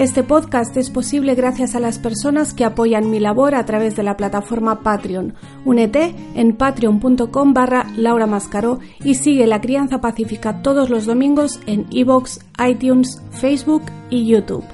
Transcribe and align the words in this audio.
Este 0.00 0.22
podcast 0.22 0.74
es 0.78 0.88
posible 0.88 1.34
gracias 1.34 1.74
a 1.74 1.78
las 1.78 1.98
personas 1.98 2.54
que 2.54 2.64
apoyan 2.64 3.10
mi 3.10 3.20
labor 3.20 3.54
a 3.54 3.66
través 3.66 3.96
de 3.96 4.02
la 4.02 4.16
plataforma 4.16 4.82
Patreon. 4.82 5.34
Únete 5.66 6.14
en 6.34 6.56
patreon.com 6.56 7.52
barra 7.52 7.86
Laura 7.98 8.26
Mascaró 8.26 8.78
y 9.04 9.16
sigue 9.16 9.46
La 9.46 9.60
Crianza 9.60 10.00
Pacífica 10.00 10.62
todos 10.62 10.88
los 10.88 11.04
domingos 11.04 11.60
en 11.66 11.86
iVoox, 11.90 12.38
iTunes, 12.66 13.20
Facebook 13.30 13.82
y 14.08 14.26
YouTube. 14.26 14.64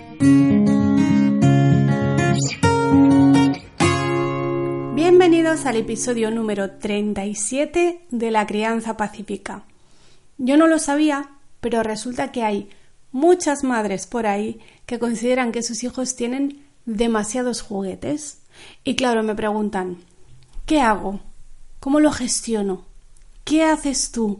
Bienvenidos 4.95 5.67
al 5.67 5.75
episodio 5.79 6.31
número 6.31 6.71
37 6.71 8.01
de 8.09 8.31
La 8.31 8.47
Crianza 8.47 8.97
Pacífica. 8.97 9.65
Yo 10.39 10.57
no 10.57 10.69
lo 10.69 10.79
sabía, 10.79 11.31
pero 11.61 11.83
resulta 11.83 12.31
que 12.31 12.45
hay 12.45 12.69
muchas 13.17 13.65
madres 13.65 14.07
por 14.07 14.27
ahí 14.27 14.61
que 14.85 14.99
consideran 14.99 15.51
que 15.51 15.63
sus 15.63 15.83
hijos 15.83 16.17
tienen 16.17 16.67
demasiados 16.85 17.63
juguetes. 17.63 18.43
Y 18.85 18.95
claro, 18.95 19.23
me 19.23 19.35
preguntan, 19.35 19.97
¿qué 20.67 20.81
hago? 20.83 21.21
¿Cómo 21.81 21.99
lo 21.99 22.13
gestiono? 22.13 22.85
¿Qué 23.45 23.65
haces 23.65 24.13
tú? 24.13 24.37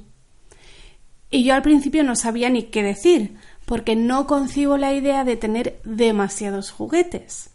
Y 1.31 1.45
yo 1.45 1.55
al 1.55 1.63
principio 1.63 2.05
no 2.05 2.17
sabía 2.17 2.51
ni 2.51 2.65
qué 2.65 2.83
decir, 2.83 3.39
porque 3.65 3.97
no 3.97 4.27
concibo 4.27 4.77
la 4.77 4.93
idea 4.93 5.25
de 5.25 5.37
tener 5.37 5.81
demasiados 5.85 6.71
juguetes. 6.71 7.49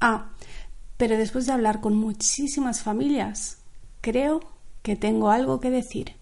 Ah, 0.00 0.30
pero 0.96 1.16
después 1.16 1.46
de 1.46 1.52
hablar 1.52 1.80
con 1.80 1.94
muchísimas 1.94 2.82
familias, 2.82 3.58
creo 4.00 4.40
que 4.82 4.96
tengo 4.96 5.30
algo 5.30 5.60
que 5.60 5.70
decir. 5.70 6.16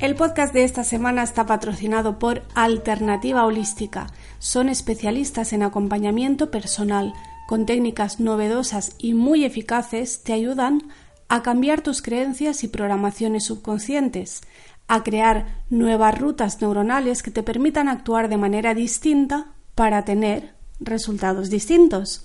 El 0.00 0.14
podcast 0.14 0.54
de 0.54 0.64
esta 0.64 0.82
semana 0.82 1.22
está 1.22 1.44
patrocinado 1.44 2.18
por 2.18 2.42
Alternativa 2.54 3.44
Holística. 3.44 4.06
Son 4.38 4.70
especialistas 4.70 5.52
en 5.52 5.62
acompañamiento 5.62 6.50
personal. 6.50 7.12
Con 7.46 7.66
técnicas 7.66 8.18
novedosas 8.18 8.94
y 8.96 9.12
muy 9.12 9.44
eficaces 9.44 10.22
te 10.22 10.32
ayudan 10.32 10.84
a 11.28 11.42
cambiar 11.42 11.82
tus 11.82 12.00
creencias 12.00 12.64
y 12.64 12.68
programaciones 12.68 13.44
subconscientes, 13.44 14.40
a 14.88 15.02
crear 15.02 15.64
nuevas 15.68 16.18
rutas 16.18 16.62
neuronales 16.62 17.22
que 17.22 17.30
te 17.30 17.42
permitan 17.42 17.86
actuar 17.86 18.30
de 18.30 18.38
manera 18.38 18.72
distinta 18.72 19.48
para 19.74 20.06
tener 20.06 20.54
resultados 20.80 21.50
distintos 21.50 22.24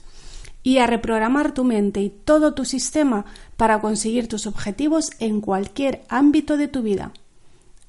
y 0.64 0.78
a 0.78 0.88
reprogramar 0.88 1.54
tu 1.54 1.66
mente 1.66 2.00
y 2.00 2.10
todo 2.10 2.54
tu 2.54 2.64
sistema 2.64 3.26
para 3.58 3.82
conseguir 3.82 4.30
tus 4.30 4.48
objetivos 4.48 5.12
en 5.20 5.42
cualquier 5.42 6.06
ámbito 6.08 6.56
de 6.56 6.70
tu 6.70 6.82
vida. 6.82 7.12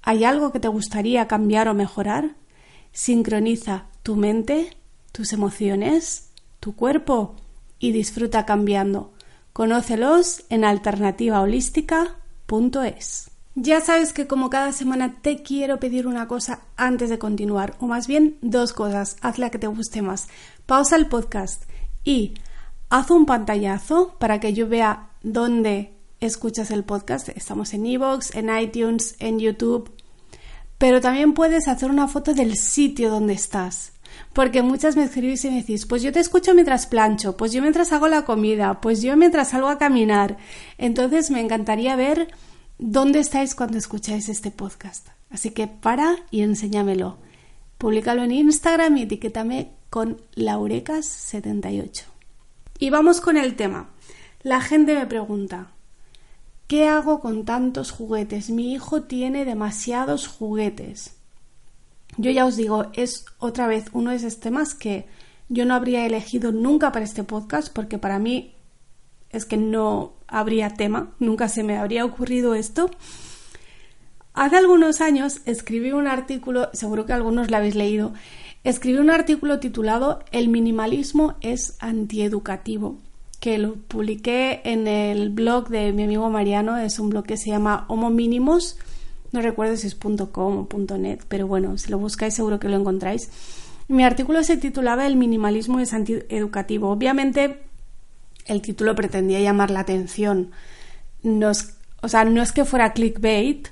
¿Hay 0.08 0.24
algo 0.24 0.52
que 0.52 0.60
te 0.60 0.68
gustaría 0.68 1.26
cambiar 1.26 1.66
o 1.66 1.74
mejorar? 1.74 2.36
Sincroniza 2.92 3.86
tu 4.04 4.14
mente, 4.14 4.76
tus 5.10 5.32
emociones, 5.32 6.30
tu 6.60 6.76
cuerpo 6.76 7.34
y 7.80 7.90
disfruta 7.90 8.46
cambiando. 8.46 9.12
Conócelos 9.52 10.44
en 10.48 10.64
alternativaholística.es. 10.64 13.30
Ya 13.56 13.80
sabes 13.80 14.12
que 14.12 14.28
como 14.28 14.48
cada 14.48 14.70
semana 14.70 15.16
te 15.22 15.42
quiero 15.42 15.80
pedir 15.80 16.06
una 16.06 16.28
cosa 16.28 16.60
antes 16.76 17.10
de 17.10 17.18
continuar, 17.18 17.74
o 17.80 17.88
más 17.88 18.06
bien 18.06 18.38
dos 18.42 18.72
cosas, 18.72 19.16
haz 19.22 19.40
la 19.40 19.50
que 19.50 19.58
te 19.58 19.66
guste 19.66 20.02
más. 20.02 20.28
Pausa 20.66 20.94
el 20.94 21.08
podcast 21.08 21.64
y 22.04 22.34
haz 22.90 23.10
un 23.10 23.26
pantallazo 23.26 24.14
para 24.20 24.38
que 24.38 24.54
yo 24.54 24.68
vea 24.68 25.10
dónde 25.24 25.94
escuchas 26.20 26.70
el 26.70 26.84
podcast. 26.84 27.28
Estamos 27.30 27.74
en 27.74 27.86
Evox, 27.86 28.36
en 28.36 28.56
iTunes, 28.56 29.16
en 29.18 29.40
YouTube, 29.40 29.95
pero 30.78 31.00
también 31.00 31.34
puedes 31.34 31.68
hacer 31.68 31.90
una 31.90 32.08
foto 32.08 32.34
del 32.34 32.56
sitio 32.56 33.10
donde 33.10 33.34
estás. 33.34 33.92
Porque 34.32 34.62
muchas 34.62 34.96
me 34.96 35.04
escribís 35.04 35.44
y 35.44 35.50
me 35.50 35.56
decís, 35.56 35.86
pues 35.86 36.02
yo 36.02 36.12
te 36.12 36.20
escucho 36.20 36.54
mientras 36.54 36.86
plancho, 36.86 37.36
pues 37.36 37.52
yo 37.52 37.62
mientras 37.62 37.92
hago 37.92 38.08
la 38.08 38.24
comida, 38.24 38.80
pues 38.80 39.02
yo 39.02 39.16
mientras 39.16 39.50
salgo 39.50 39.68
a 39.68 39.78
caminar. 39.78 40.36
Entonces 40.78 41.30
me 41.30 41.40
encantaría 41.40 41.96
ver 41.96 42.28
dónde 42.78 43.18
estáis 43.18 43.54
cuando 43.54 43.78
escucháis 43.78 44.28
este 44.28 44.50
podcast. 44.50 45.08
Así 45.30 45.50
que 45.50 45.66
para 45.66 46.16
y 46.30 46.42
enséñamelo. 46.42 47.18
Públicalo 47.78 48.22
en 48.22 48.32
Instagram 48.32 48.96
y 48.96 49.02
etiquétame 49.02 49.70
con 49.90 50.20
laurecas78. 50.34 52.04
Y 52.78 52.90
vamos 52.90 53.20
con 53.20 53.36
el 53.36 53.56
tema. 53.56 53.90
La 54.42 54.60
gente 54.60 54.94
me 54.94 55.06
pregunta, 55.06 55.72
¿Qué 56.66 56.88
hago 56.88 57.20
con 57.20 57.44
tantos 57.44 57.92
juguetes? 57.92 58.50
Mi 58.50 58.72
hijo 58.72 59.02
tiene 59.02 59.44
demasiados 59.44 60.26
juguetes. 60.26 61.14
Yo 62.16 62.32
ya 62.32 62.44
os 62.44 62.56
digo, 62.56 62.86
es 62.94 63.24
otra 63.38 63.68
vez 63.68 63.84
uno 63.92 64.10
de 64.10 64.16
esos 64.16 64.40
temas 64.40 64.74
que 64.74 65.06
yo 65.48 65.64
no 65.64 65.74
habría 65.74 66.04
elegido 66.06 66.50
nunca 66.50 66.90
para 66.90 67.04
este 67.04 67.22
podcast 67.22 67.72
porque 67.72 67.98
para 67.98 68.18
mí 68.18 68.56
es 69.30 69.44
que 69.44 69.56
no 69.56 70.14
habría 70.26 70.70
tema, 70.70 71.14
nunca 71.20 71.48
se 71.48 71.62
me 71.62 71.76
habría 71.76 72.04
ocurrido 72.04 72.54
esto. 72.54 72.90
Hace 74.34 74.56
algunos 74.56 75.00
años 75.00 75.42
escribí 75.44 75.92
un 75.92 76.08
artículo, 76.08 76.68
seguro 76.72 77.06
que 77.06 77.12
algunos 77.12 77.48
lo 77.48 77.58
habéis 77.58 77.76
leído, 77.76 78.12
escribí 78.64 78.98
un 78.98 79.10
artículo 79.10 79.60
titulado 79.60 80.24
El 80.32 80.48
minimalismo 80.48 81.36
es 81.42 81.76
antieducativo 81.78 82.98
que 83.40 83.58
lo 83.58 83.74
publiqué 83.74 84.60
en 84.64 84.86
el 84.86 85.30
blog 85.30 85.68
de 85.68 85.92
mi 85.92 86.04
amigo 86.04 86.28
Mariano, 86.30 86.76
es 86.76 86.98
un 86.98 87.10
blog 87.10 87.24
que 87.24 87.36
se 87.36 87.50
llama 87.50 87.84
Homo 87.88 88.10
Mínimos, 88.10 88.78
no 89.32 89.40
recuerdo 89.40 89.76
si 89.76 89.86
es 89.86 89.94
.com 89.94 90.66
o 90.72 90.96
.net, 90.96 91.20
pero 91.28 91.46
bueno, 91.46 91.76
si 91.78 91.90
lo 91.90 91.98
buscáis 91.98 92.34
seguro 92.34 92.58
que 92.58 92.68
lo 92.68 92.76
encontráis. 92.76 93.30
Mi 93.88 94.02
artículo 94.04 94.42
se 94.42 94.56
titulaba 94.56 95.06
El 95.06 95.16
minimalismo 95.16 95.78
es 95.78 95.92
antieducativo. 95.92 96.90
Obviamente 96.90 97.62
el 98.46 98.62
título 98.62 98.94
pretendía 98.94 99.40
llamar 99.40 99.70
la 99.70 99.80
atención. 99.80 100.52
No 101.22 101.52
o 102.02 102.08
sea, 102.08 102.24
no 102.24 102.42
es 102.42 102.52
que 102.52 102.64
fuera 102.64 102.92
clickbait 102.92 103.68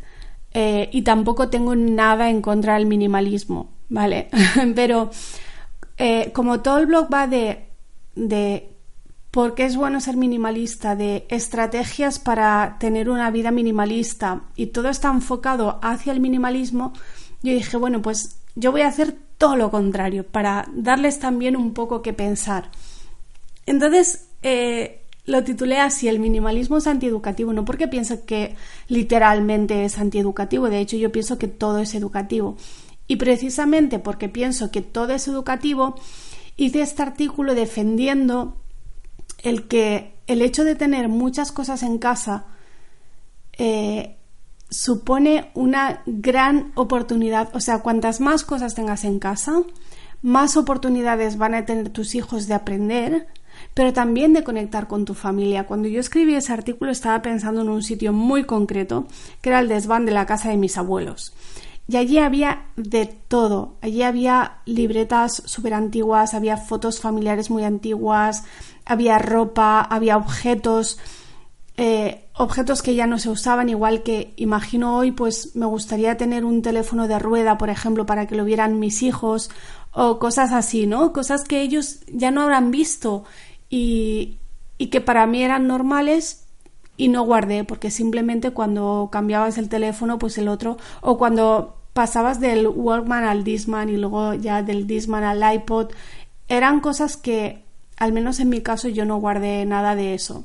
eh, 0.52 0.88
y 0.92 1.02
tampoco 1.02 1.48
tengo 1.48 1.75
nada 1.75 2.31
en 2.31 2.42
contra 2.42 2.75
del 2.75 2.86
minimalismo, 2.86 3.72
¿vale? 3.88 4.28
pero 4.75 5.10
eh, 5.96 6.31
como 6.32 6.60
todo 6.60 6.78
el 6.78 6.86
blog 6.86 7.08
va 7.12 7.26
de 7.26 8.74
por 9.34 9.56
qué 9.56 9.65
es 9.65 9.75
bueno 9.75 10.00
ser 10.00 10.17
minimalista, 10.17 10.95
de 10.95 11.27
estrategias 11.28 12.21
para 12.21 12.77
tener 12.78 13.11
una 13.11 13.33
vida 13.33 13.50
minimalista 13.50 14.43
y 14.55 14.67
todo 14.67 14.89
está 14.89 15.11
enfocado 15.11 15.81
hacia 15.83 16.12
el 16.12 16.21
minimalismo, 16.21 16.93
yo 17.43 17.53
dije, 17.53 17.77
bueno, 17.77 18.00
pues 18.00 18.39
yo 18.55 18.71
voy 18.71 18.83
a 18.83 18.87
hacer 18.87 19.17
todo 19.37 19.56
lo 19.56 19.73
contrario 19.73 20.25
para 20.25 20.69
darles 20.73 21.19
también 21.19 21.56
un 21.56 21.75
poco 21.75 22.00
que 22.00 22.12
pensar. 22.12 22.71
Entonces, 23.67 24.29
eh, 24.44 25.00
lo 25.26 25.43
titulé 25.43 25.79
así, 25.81 26.06
el 26.06 26.20
minimalismo 26.20 26.76
es 26.76 26.87
antieducativo, 26.87 27.53
no 27.53 27.64
porque 27.64 27.88
pienso 27.88 28.25
que 28.25 28.55
literalmente 28.87 29.85
es 29.85 29.99
antieducativo, 29.99 30.70
de 30.70 30.79
hecho 30.79 30.97
yo 30.97 31.11
pienso 31.11 31.38
que 31.38 31.49
todo 31.49 31.81
es 31.81 31.97
educativo. 31.97 32.56
Y 33.08 33.17
precisamente 33.17 33.99
porque 33.99 34.29
pienso 34.29 34.70
que 34.70 34.81
todo 34.81 35.12
es 35.12 35.26
educativo, 35.26 35.97
hice 36.56 36.82
este 36.82 37.03
artículo 37.03 37.56
defendiendo 37.56 38.61
el 39.44 39.69
que 39.69 40.14
el 40.26 40.43
hecho 40.43 40.64
de 40.64 40.75
tener 40.75 41.08
muchas 41.08 41.52
cosas 41.52 41.82
en 41.82 41.99
casa 41.99 42.46
eh, 43.52 44.17
supone 44.70 45.50
una 45.55 46.02
gran 46.06 46.73
oportunidad, 46.75 47.55
o 47.55 47.61
sea, 47.61 47.79
cuantas 47.79 48.20
más 48.20 48.43
cosas 48.43 48.75
tengas 48.75 49.05
en 49.05 49.19
casa, 49.20 49.62
más 50.23 50.56
oportunidades 50.56 51.37
van 51.37 51.55
a 51.55 51.67
tener 51.67 51.91
tus 51.91 52.14
hijos 52.14 52.49
de 52.49 52.55
aprender, 52.55 53.29
pero 53.75 53.93
también 53.93 54.32
de 54.32 54.43
conectar 54.43 54.88
con 54.88 55.05
tu 55.05 55.14
familia. 55.14 55.67
Cuando 55.67 55.87
yo 55.87 56.00
escribí 56.00 56.35
ese 56.35 56.52
artículo 56.52 56.91
estaba 56.91 57.20
pensando 57.23 57.61
en 57.61 57.69
un 57.69 57.82
sitio 57.82 58.12
muy 58.12 58.44
concreto, 58.44 59.06
que 59.43 59.50
era 59.50 59.61
el 59.61 59.69
desván 59.69 60.06
de 60.06 60.12
la 60.12 60.26
casa 60.26 60.49
de 60.49 60.56
mis 60.56 60.79
abuelos. 60.79 61.35
Y 61.87 61.99
allí 61.99 62.19
había 62.19 62.67
de 62.76 63.06
todo. 63.06 63.75
Allí 63.82 64.02
había 64.02 64.58
libretas 64.64 65.43
súper 65.44 65.75
antiguas, 65.75 66.32
había 66.32 66.56
fotos 66.56 67.00
familiares 67.00 67.50
muy 67.50 67.62
antiguas, 67.64 68.44
había 68.84 69.19
ropa, 69.19 69.81
había 69.81 70.16
objetos, 70.16 70.98
eh, 71.76 72.25
objetos 72.34 72.82
que 72.82 72.94
ya 72.94 73.06
no 73.06 73.19
se 73.19 73.31
usaban, 73.31 73.69
igual 73.69 74.02
que 74.02 74.34
imagino 74.36 74.96
hoy, 74.96 75.10
pues 75.12 75.56
me 75.56 75.66
gustaría 75.66 76.16
tener 76.16 76.44
un 76.44 76.62
teléfono 76.62 77.08
de 77.08 77.19
rueda, 77.19 77.58
por 77.58 77.70
ejemplo, 77.70 78.06
para 78.06 78.26
que 78.26 78.36
lo 78.36 78.44
vieran 78.44 78.78
mis 78.78 79.02
hijos, 79.02 79.50
o 79.92 80.19
cosas 80.19 80.52
así, 80.52 80.86
¿no? 80.86 81.12
Cosas 81.12 81.44
que 81.44 81.62
ellos 81.62 82.00
ya 82.08 82.31
no 82.31 82.42
habrán 82.42 82.70
visto 82.70 83.25
y, 83.70 84.38
y 84.78 84.88
que 84.88 85.00
para 85.00 85.26
mí 85.26 85.42
eran 85.42 85.66
normales 85.66 86.44
y 86.96 87.08
no 87.08 87.22
guardé 87.22 87.64
porque 87.64 87.90
simplemente 87.90 88.50
cuando 88.50 89.08
cambiabas 89.10 89.58
el 89.58 89.69
teléfono 89.69 90.19
pues 90.19 90.38
el 90.38 90.48
otro 90.48 90.76
o 91.00 91.19
cuando 91.19 91.76
pasabas 91.92 92.40
del 92.40 92.69
Walkman 92.69 93.25
al 93.25 93.44
Disman 93.44 93.88
y 93.88 93.96
luego 93.96 94.34
ya 94.34 94.62
del 94.62 94.86
Disman 94.86 95.25
al 95.25 95.54
iPod 95.54 95.90
eran 96.48 96.81
cosas 96.81 97.16
que 97.16 97.63
al 97.96 98.12
menos 98.12 98.41
en 98.41 98.49
mi 98.49 98.61
caso 98.61 98.88
yo 98.88 99.05
no 99.05 99.19
guardé 99.19 99.64
nada 99.67 99.94
de 99.94 100.14
eso 100.14 100.44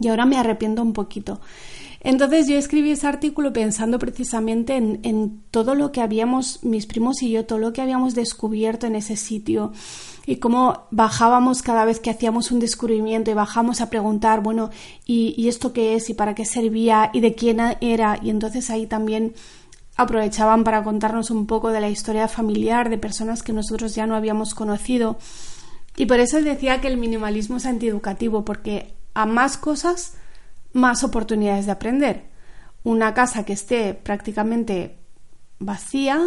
y 0.00 0.08
ahora 0.08 0.26
me 0.26 0.38
arrepiento 0.38 0.82
un 0.82 0.92
poquito 0.92 1.40
entonces 2.04 2.48
yo 2.48 2.56
escribí 2.56 2.90
ese 2.90 3.06
artículo 3.06 3.52
pensando 3.52 3.98
precisamente 4.00 4.76
en, 4.76 5.42
todo 5.52 5.76
lo 5.76 5.92
que 5.92 6.00
habíamos, 6.00 6.64
mis 6.64 6.86
primos 6.86 7.22
y 7.22 7.30
yo, 7.30 7.46
todo 7.46 7.58
lo 7.58 7.72
que 7.72 7.80
habíamos 7.80 8.14
descubierto 8.14 8.88
en 8.88 8.96
ese 8.96 9.14
sitio 9.16 9.72
y 10.26 10.36
cómo 10.36 10.84
bajábamos 10.90 11.62
cada 11.62 11.84
vez 11.84 12.00
que 12.00 12.10
hacíamos 12.10 12.50
un 12.50 12.58
descubrimiento 12.58 13.30
y 13.30 13.34
bajamos 13.34 13.80
a 13.80 13.88
preguntar, 13.88 14.42
bueno, 14.42 14.70
¿y, 15.06 15.34
¿y 15.36 15.46
esto 15.46 15.72
qué 15.72 15.94
es? 15.94 16.10
¿Y 16.10 16.14
para 16.14 16.34
qué 16.34 16.44
servía? 16.44 17.10
¿Y 17.12 17.20
de 17.20 17.36
quién 17.36 17.60
era? 17.80 18.18
Y 18.20 18.30
entonces 18.30 18.68
ahí 18.70 18.86
también 18.86 19.34
aprovechaban 19.96 20.64
para 20.64 20.82
contarnos 20.82 21.30
un 21.30 21.46
poco 21.46 21.70
de 21.70 21.80
la 21.80 21.90
historia 21.90 22.26
familiar 22.26 22.90
de 22.90 22.98
personas 22.98 23.44
que 23.44 23.52
nosotros 23.52 23.94
ya 23.94 24.08
no 24.08 24.16
habíamos 24.16 24.54
conocido. 24.54 25.18
Y 25.96 26.06
por 26.06 26.20
eso 26.20 26.40
decía 26.40 26.80
que 26.80 26.88
el 26.88 26.96
minimalismo 26.96 27.58
es 27.58 27.66
antieducativo, 27.66 28.44
porque 28.44 28.94
a 29.14 29.26
más 29.26 29.56
cosas 29.56 30.14
más 30.72 31.04
oportunidades 31.04 31.66
de 31.66 31.72
aprender. 31.72 32.24
Una 32.82 33.14
casa 33.14 33.44
que 33.44 33.52
esté 33.52 33.94
prácticamente 33.94 34.96
vacía, 35.58 36.20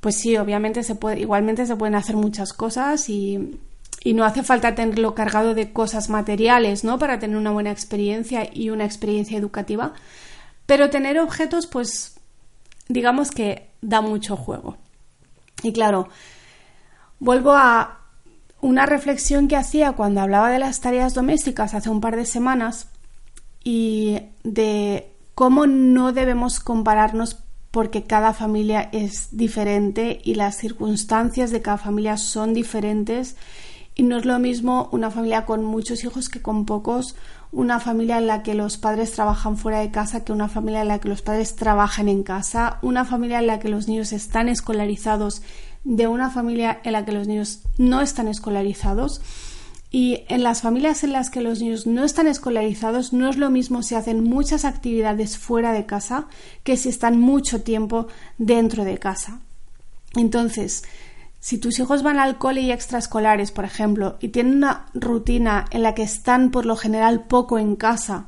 pues 0.00 0.16
sí, 0.16 0.36
obviamente 0.36 0.82
se 0.82 0.94
puede, 0.94 1.20
igualmente 1.20 1.66
se 1.66 1.76
pueden 1.76 1.94
hacer 1.94 2.16
muchas 2.16 2.52
cosas 2.52 3.08
y, 3.08 3.58
y 4.02 4.12
no 4.14 4.24
hace 4.24 4.42
falta 4.42 4.74
tenerlo 4.74 5.14
cargado 5.14 5.54
de 5.54 5.72
cosas 5.72 6.10
materiales, 6.10 6.84
¿no? 6.84 6.98
Para 6.98 7.18
tener 7.18 7.36
una 7.36 7.52
buena 7.52 7.70
experiencia 7.70 8.48
y 8.52 8.70
una 8.70 8.84
experiencia 8.84 9.38
educativa. 9.38 9.94
Pero 10.66 10.90
tener 10.90 11.18
objetos, 11.18 11.66
pues, 11.66 12.20
digamos 12.88 13.30
que 13.30 13.70
da 13.80 14.00
mucho 14.00 14.36
juego. 14.36 14.76
Y 15.62 15.72
claro, 15.72 16.08
vuelvo 17.18 17.52
a 17.52 17.95
una 18.66 18.84
reflexión 18.84 19.46
que 19.46 19.54
hacía 19.54 19.92
cuando 19.92 20.20
hablaba 20.20 20.50
de 20.50 20.58
las 20.58 20.80
tareas 20.80 21.14
domésticas 21.14 21.72
hace 21.72 21.88
un 21.88 22.00
par 22.00 22.16
de 22.16 22.26
semanas 22.26 22.88
y 23.62 24.18
de 24.42 25.12
cómo 25.36 25.68
no 25.68 26.12
debemos 26.12 26.58
compararnos 26.58 27.38
porque 27.70 28.02
cada 28.04 28.32
familia 28.32 28.88
es 28.90 29.28
diferente 29.30 30.20
y 30.24 30.34
las 30.34 30.56
circunstancias 30.56 31.52
de 31.52 31.62
cada 31.62 31.78
familia 31.78 32.16
son 32.16 32.54
diferentes. 32.54 33.36
Y 33.94 34.02
no 34.02 34.16
es 34.16 34.24
lo 34.24 34.38
mismo 34.40 34.88
una 34.90 35.12
familia 35.12 35.46
con 35.46 35.64
muchos 35.64 36.02
hijos 36.02 36.28
que 36.28 36.42
con 36.42 36.66
pocos, 36.66 37.14
una 37.52 37.78
familia 37.78 38.18
en 38.18 38.26
la 38.26 38.42
que 38.42 38.54
los 38.54 38.78
padres 38.78 39.12
trabajan 39.12 39.56
fuera 39.56 39.78
de 39.78 39.92
casa 39.92 40.24
que 40.24 40.32
una 40.32 40.48
familia 40.48 40.82
en 40.82 40.88
la 40.88 40.98
que 40.98 41.08
los 41.08 41.22
padres 41.22 41.54
trabajan 41.54 42.08
en 42.08 42.24
casa, 42.24 42.78
una 42.82 43.04
familia 43.04 43.38
en 43.38 43.46
la 43.46 43.60
que 43.60 43.68
los 43.68 43.86
niños 43.86 44.12
están 44.12 44.48
escolarizados 44.48 45.42
de 45.86 46.08
una 46.08 46.30
familia 46.30 46.80
en 46.82 46.92
la 46.92 47.04
que 47.04 47.12
los 47.12 47.28
niños 47.28 47.60
no 47.78 48.00
están 48.00 48.26
escolarizados. 48.26 49.20
Y 49.90 50.24
en 50.28 50.42
las 50.42 50.62
familias 50.62 51.04
en 51.04 51.12
las 51.12 51.30
que 51.30 51.40
los 51.40 51.60
niños 51.60 51.86
no 51.86 52.04
están 52.04 52.26
escolarizados 52.26 53.12
no 53.12 53.30
es 53.30 53.36
lo 53.36 53.50
mismo 53.50 53.82
si 53.82 53.94
hacen 53.94 54.24
muchas 54.24 54.64
actividades 54.64 55.38
fuera 55.38 55.72
de 55.72 55.86
casa 55.86 56.26
que 56.64 56.76
si 56.76 56.88
están 56.88 57.20
mucho 57.20 57.62
tiempo 57.62 58.08
dentro 58.36 58.84
de 58.84 58.98
casa. 58.98 59.38
Entonces, 60.16 60.82
si 61.38 61.58
tus 61.58 61.78
hijos 61.78 62.02
van 62.02 62.18
al 62.18 62.36
cole 62.36 62.62
y 62.62 62.72
extraescolares, 62.72 63.52
por 63.52 63.64
ejemplo, 63.64 64.16
y 64.20 64.28
tienen 64.28 64.56
una 64.56 64.86
rutina 64.92 65.66
en 65.70 65.82
la 65.82 65.94
que 65.94 66.02
están 66.02 66.50
por 66.50 66.66
lo 66.66 66.74
general 66.74 67.26
poco 67.26 67.58
en 67.58 67.76
casa 67.76 68.26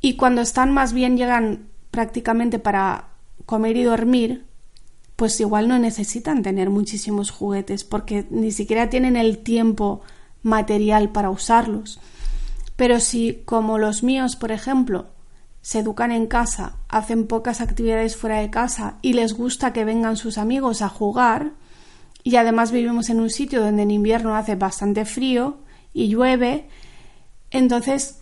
y 0.00 0.14
cuando 0.14 0.42
están 0.42 0.72
más 0.72 0.92
bien 0.92 1.16
llegan 1.16 1.66
prácticamente 1.90 2.60
para 2.60 3.08
comer 3.46 3.76
y 3.76 3.82
dormir, 3.82 4.44
pues 5.16 5.38
igual 5.40 5.68
no 5.68 5.78
necesitan 5.78 6.42
tener 6.42 6.70
muchísimos 6.70 7.30
juguetes 7.30 7.84
porque 7.84 8.26
ni 8.30 8.50
siquiera 8.50 8.90
tienen 8.90 9.16
el 9.16 9.38
tiempo 9.38 10.02
material 10.42 11.10
para 11.10 11.30
usarlos. 11.30 12.00
Pero 12.76 12.98
si, 13.00 13.42
como 13.44 13.78
los 13.78 14.02
míos, 14.02 14.36
por 14.36 14.50
ejemplo, 14.50 15.06
se 15.62 15.78
educan 15.78 16.12
en 16.12 16.26
casa, 16.26 16.76
hacen 16.88 17.26
pocas 17.26 17.60
actividades 17.60 18.16
fuera 18.16 18.40
de 18.40 18.50
casa 18.50 18.98
y 19.00 19.12
les 19.12 19.32
gusta 19.32 19.72
que 19.72 19.84
vengan 19.84 20.16
sus 20.16 20.36
amigos 20.36 20.82
a 20.82 20.88
jugar, 20.88 21.52
y 22.22 22.36
además 22.36 22.72
vivimos 22.72 23.10
en 23.10 23.20
un 23.20 23.30
sitio 23.30 23.60
donde 23.60 23.82
en 23.82 23.90
invierno 23.90 24.34
hace 24.34 24.56
bastante 24.56 25.04
frío 25.04 25.58
y 25.92 26.08
llueve, 26.08 26.68
entonces 27.50 28.18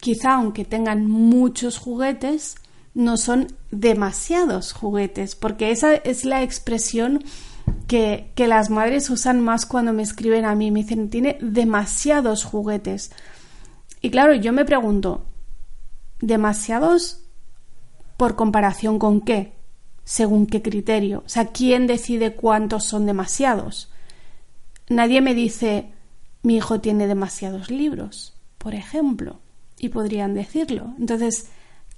quizá 0.00 0.34
aunque 0.34 0.64
tengan 0.64 1.06
muchos 1.06 1.78
juguetes, 1.78 2.56
no 2.94 3.16
son 3.16 3.48
demasiados 3.70 4.72
juguetes, 4.72 5.34
porque 5.34 5.70
esa 5.70 5.94
es 5.94 6.24
la 6.24 6.42
expresión 6.42 7.24
que, 7.86 8.32
las 8.36 8.70
madres 8.70 9.08
usan 9.10 9.40
más 9.40 9.66
cuando 9.66 9.92
me 9.92 10.02
escriben 10.02 10.44
a 10.44 10.54
mí. 10.54 10.70
Me 10.70 10.82
dicen, 10.82 11.10
tiene 11.10 11.38
demasiados 11.40 12.44
juguetes. 12.44 13.12
Y 14.00 14.10
claro, 14.10 14.34
yo 14.34 14.52
me 14.52 14.64
pregunto, 14.64 15.24
¿demasiados 16.20 17.22
por 18.16 18.36
comparación 18.36 18.98
con 18.98 19.20
qué? 19.20 19.52
¿Según 20.04 20.46
qué 20.46 20.62
criterio? 20.62 21.22
O 21.24 21.28
sea, 21.28 21.46
¿quién 21.46 21.86
decide 21.86 22.34
cuántos 22.34 22.84
son 22.84 23.06
demasiados? 23.06 23.90
Nadie 24.88 25.20
me 25.20 25.34
dice, 25.34 25.92
mi 26.42 26.56
hijo 26.56 26.80
tiene 26.80 27.06
demasiados 27.06 27.70
libros, 27.70 28.34
por 28.58 28.74
ejemplo, 28.74 29.38
y 29.78 29.90
podrían 29.90 30.34
decirlo. 30.34 30.94
Entonces, 30.98 31.48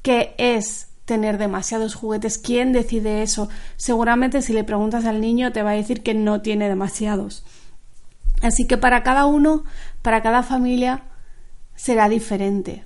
¿qué 0.05 0.35
es 0.37 0.89
tener 1.07 1.39
demasiados 1.39 1.95
juguetes. 1.95 2.39
¿Quién 2.39 2.73
decide 2.73 3.23
eso? 3.23 3.49
Seguramente 3.77 4.43
si 4.43 4.53
le 4.53 4.63
preguntas 4.63 5.07
al 5.07 5.21
niño 5.21 5.53
te 5.53 5.63
va 5.63 5.71
a 5.71 5.75
decir 5.75 6.03
que 6.03 6.15
no 6.15 6.43
tiene 6.43 6.69
demasiados. 6.69 7.45
Así 8.43 8.67
que 8.67 8.77
para 8.77 9.03
cada 9.03 9.25
uno, 9.25 9.65
para 10.03 10.23
cada 10.23 10.43
familia, 10.43 11.05
será 11.75 12.09
diferente. 12.09 12.85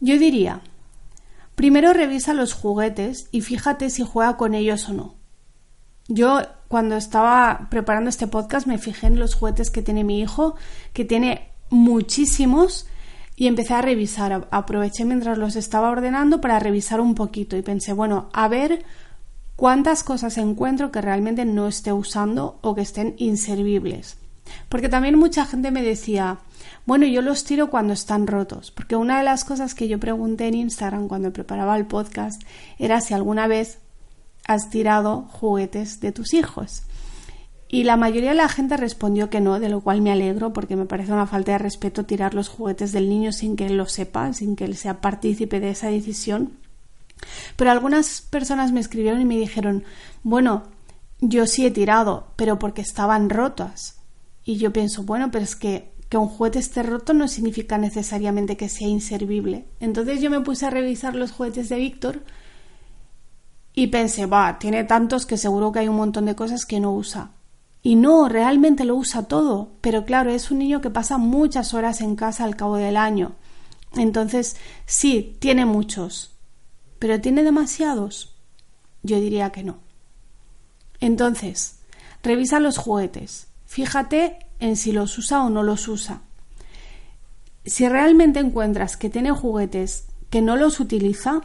Yo 0.00 0.16
diría, 0.16 0.62
primero 1.56 1.92
revisa 1.92 2.34
los 2.34 2.52
juguetes 2.52 3.28
y 3.32 3.40
fíjate 3.40 3.90
si 3.90 4.04
juega 4.04 4.36
con 4.36 4.54
ellos 4.54 4.88
o 4.88 4.92
no. 4.92 5.14
Yo 6.06 6.42
cuando 6.68 6.96
estaba 6.96 7.66
preparando 7.70 8.10
este 8.10 8.28
podcast 8.28 8.68
me 8.68 8.78
fijé 8.78 9.08
en 9.08 9.18
los 9.18 9.34
juguetes 9.34 9.70
que 9.70 9.82
tiene 9.82 10.04
mi 10.04 10.20
hijo, 10.20 10.54
que 10.92 11.04
tiene 11.04 11.50
muchísimos 11.68 12.86
y 13.38 13.46
empecé 13.46 13.72
a 13.74 13.82
revisar. 13.82 14.48
Aproveché 14.50 15.04
mientras 15.04 15.38
los 15.38 15.54
estaba 15.54 15.90
ordenando 15.90 16.40
para 16.40 16.58
revisar 16.58 17.00
un 17.00 17.14
poquito 17.14 17.56
y 17.56 17.62
pensé, 17.62 17.92
bueno, 17.92 18.28
a 18.32 18.48
ver 18.48 18.84
cuántas 19.54 20.02
cosas 20.02 20.38
encuentro 20.38 20.90
que 20.90 21.00
realmente 21.00 21.44
no 21.44 21.68
esté 21.68 21.92
usando 21.92 22.58
o 22.62 22.74
que 22.74 22.80
estén 22.80 23.14
inservibles. 23.16 24.16
Porque 24.68 24.88
también 24.88 25.16
mucha 25.16 25.46
gente 25.46 25.70
me 25.70 25.82
decía, 25.82 26.38
bueno, 26.84 27.06
yo 27.06 27.22
los 27.22 27.44
tiro 27.44 27.70
cuando 27.70 27.92
están 27.92 28.26
rotos. 28.26 28.72
Porque 28.72 28.96
una 28.96 29.18
de 29.18 29.24
las 29.24 29.44
cosas 29.44 29.76
que 29.76 29.86
yo 29.86 30.00
pregunté 30.00 30.48
en 30.48 30.54
Instagram 30.54 31.06
cuando 31.06 31.32
preparaba 31.32 31.76
el 31.76 31.86
podcast 31.86 32.42
era 32.76 33.00
si 33.00 33.14
alguna 33.14 33.46
vez 33.46 33.78
has 34.48 34.68
tirado 34.68 35.28
juguetes 35.30 36.00
de 36.00 36.10
tus 36.10 36.34
hijos. 36.34 36.82
Y 37.68 37.84
la 37.84 37.96
mayoría 37.96 38.30
de 38.30 38.36
la 38.36 38.48
gente 38.48 38.76
respondió 38.76 39.28
que 39.28 39.40
no, 39.40 39.60
de 39.60 39.68
lo 39.68 39.82
cual 39.82 40.00
me 40.00 40.10
alegro 40.10 40.52
porque 40.52 40.74
me 40.74 40.86
parece 40.86 41.12
una 41.12 41.26
falta 41.26 41.52
de 41.52 41.58
respeto 41.58 42.04
tirar 42.04 42.34
los 42.34 42.48
juguetes 42.48 42.92
del 42.92 43.08
niño 43.08 43.30
sin 43.32 43.56
que 43.56 43.66
él 43.66 43.76
lo 43.76 43.86
sepa, 43.86 44.32
sin 44.32 44.56
que 44.56 44.64
él 44.64 44.76
sea 44.76 45.00
partícipe 45.00 45.60
de 45.60 45.70
esa 45.70 45.88
decisión. 45.88 46.52
Pero 47.56 47.70
algunas 47.70 48.22
personas 48.22 48.72
me 48.72 48.80
escribieron 48.80 49.20
y 49.20 49.26
me 49.26 49.36
dijeron, 49.36 49.84
bueno, 50.22 50.62
yo 51.20 51.46
sí 51.46 51.66
he 51.66 51.70
tirado, 51.70 52.28
pero 52.36 52.58
porque 52.58 52.80
estaban 52.80 53.28
rotas. 53.28 53.96
Y 54.44 54.56
yo 54.56 54.72
pienso, 54.72 55.02
bueno, 55.02 55.30
pero 55.30 55.44
es 55.44 55.54
que 55.54 55.90
que 56.08 56.16
un 56.16 56.28
juguete 56.28 56.58
esté 56.58 56.82
roto 56.82 57.12
no 57.12 57.28
significa 57.28 57.76
necesariamente 57.76 58.56
que 58.56 58.68
sea 58.68 58.88
inservible. 58.88 59.66
Entonces 59.80 60.20
yo 60.20 60.30
me 60.30 60.40
puse 60.40 60.66
a 60.66 60.70
revisar 60.70 61.14
los 61.14 61.32
juguetes 61.32 61.68
de 61.68 61.76
Víctor 61.76 62.22
y 63.74 63.88
pensé, 63.88 64.26
va, 64.26 64.58
tiene 64.58 64.84
tantos 64.84 65.26
que 65.26 65.36
seguro 65.36 65.70
que 65.70 65.80
hay 65.80 65.88
un 65.88 65.96
montón 65.96 66.24
de 66.24 66.34
cosas 66.34 66.64
que 66.64 66.80
no 66.80 66.92
usa. 66.92 67.30
Y 67.82 67.96
no, 67.96 68.28
realmente 68.28 68.84
lo 68.84 68.96
usa 68.96 69.24
todo, 69.24 69.70
pero 69.80 70.04
claro, 70.04 70.30
es 70.30 70.50
un 70.50 70.58
niño 70.58 70.80
que 70.80 70.90
pasa 70.90 71.16
muchas 71.16 71.74
horas 71.74 72.00
en 72.00 72.16
casa 72.16 72.44
al 72.44 72.56
cabo 72.56 72.76
del 72.76 72.96
año. 72.96 73.36
Entonces, 73.96 74.56
sí, 74.86 75.36
tiene 75.38 75.64
muchos, 75.64 76.32
pero 76.98 77.20
¿tiene 77.20 77.42
demasiados? 77.42 78.34
Yo 79.02 79.20
diría 79.20 79.50
que 79.50 79.62
no. 79.62 79.78
Entonces, 81.00 81.78
revisa 82.22 82.60
los 82.60 82.78
juguetes, 82.78 83.46
fíjate 83.66 84.38
en 84.60 84.76
si 84.76 84.92
los 84.92 85.16
usa 85.16 85.44
o 85.44 85.50
no 85.50 85.62
los 85.62 85.86
usa. 85.88 86.22
Si 87.64 87.88
realmente 87.88 88.40
encuentras 88.40 88.96
que 88.96 89.10
tiene 89.10 89.30
juguetes 89.30 90.06
que 90.30 90.42
no 90.42 90.56
los 90.56 90.80
utiliza, 90.80 91.42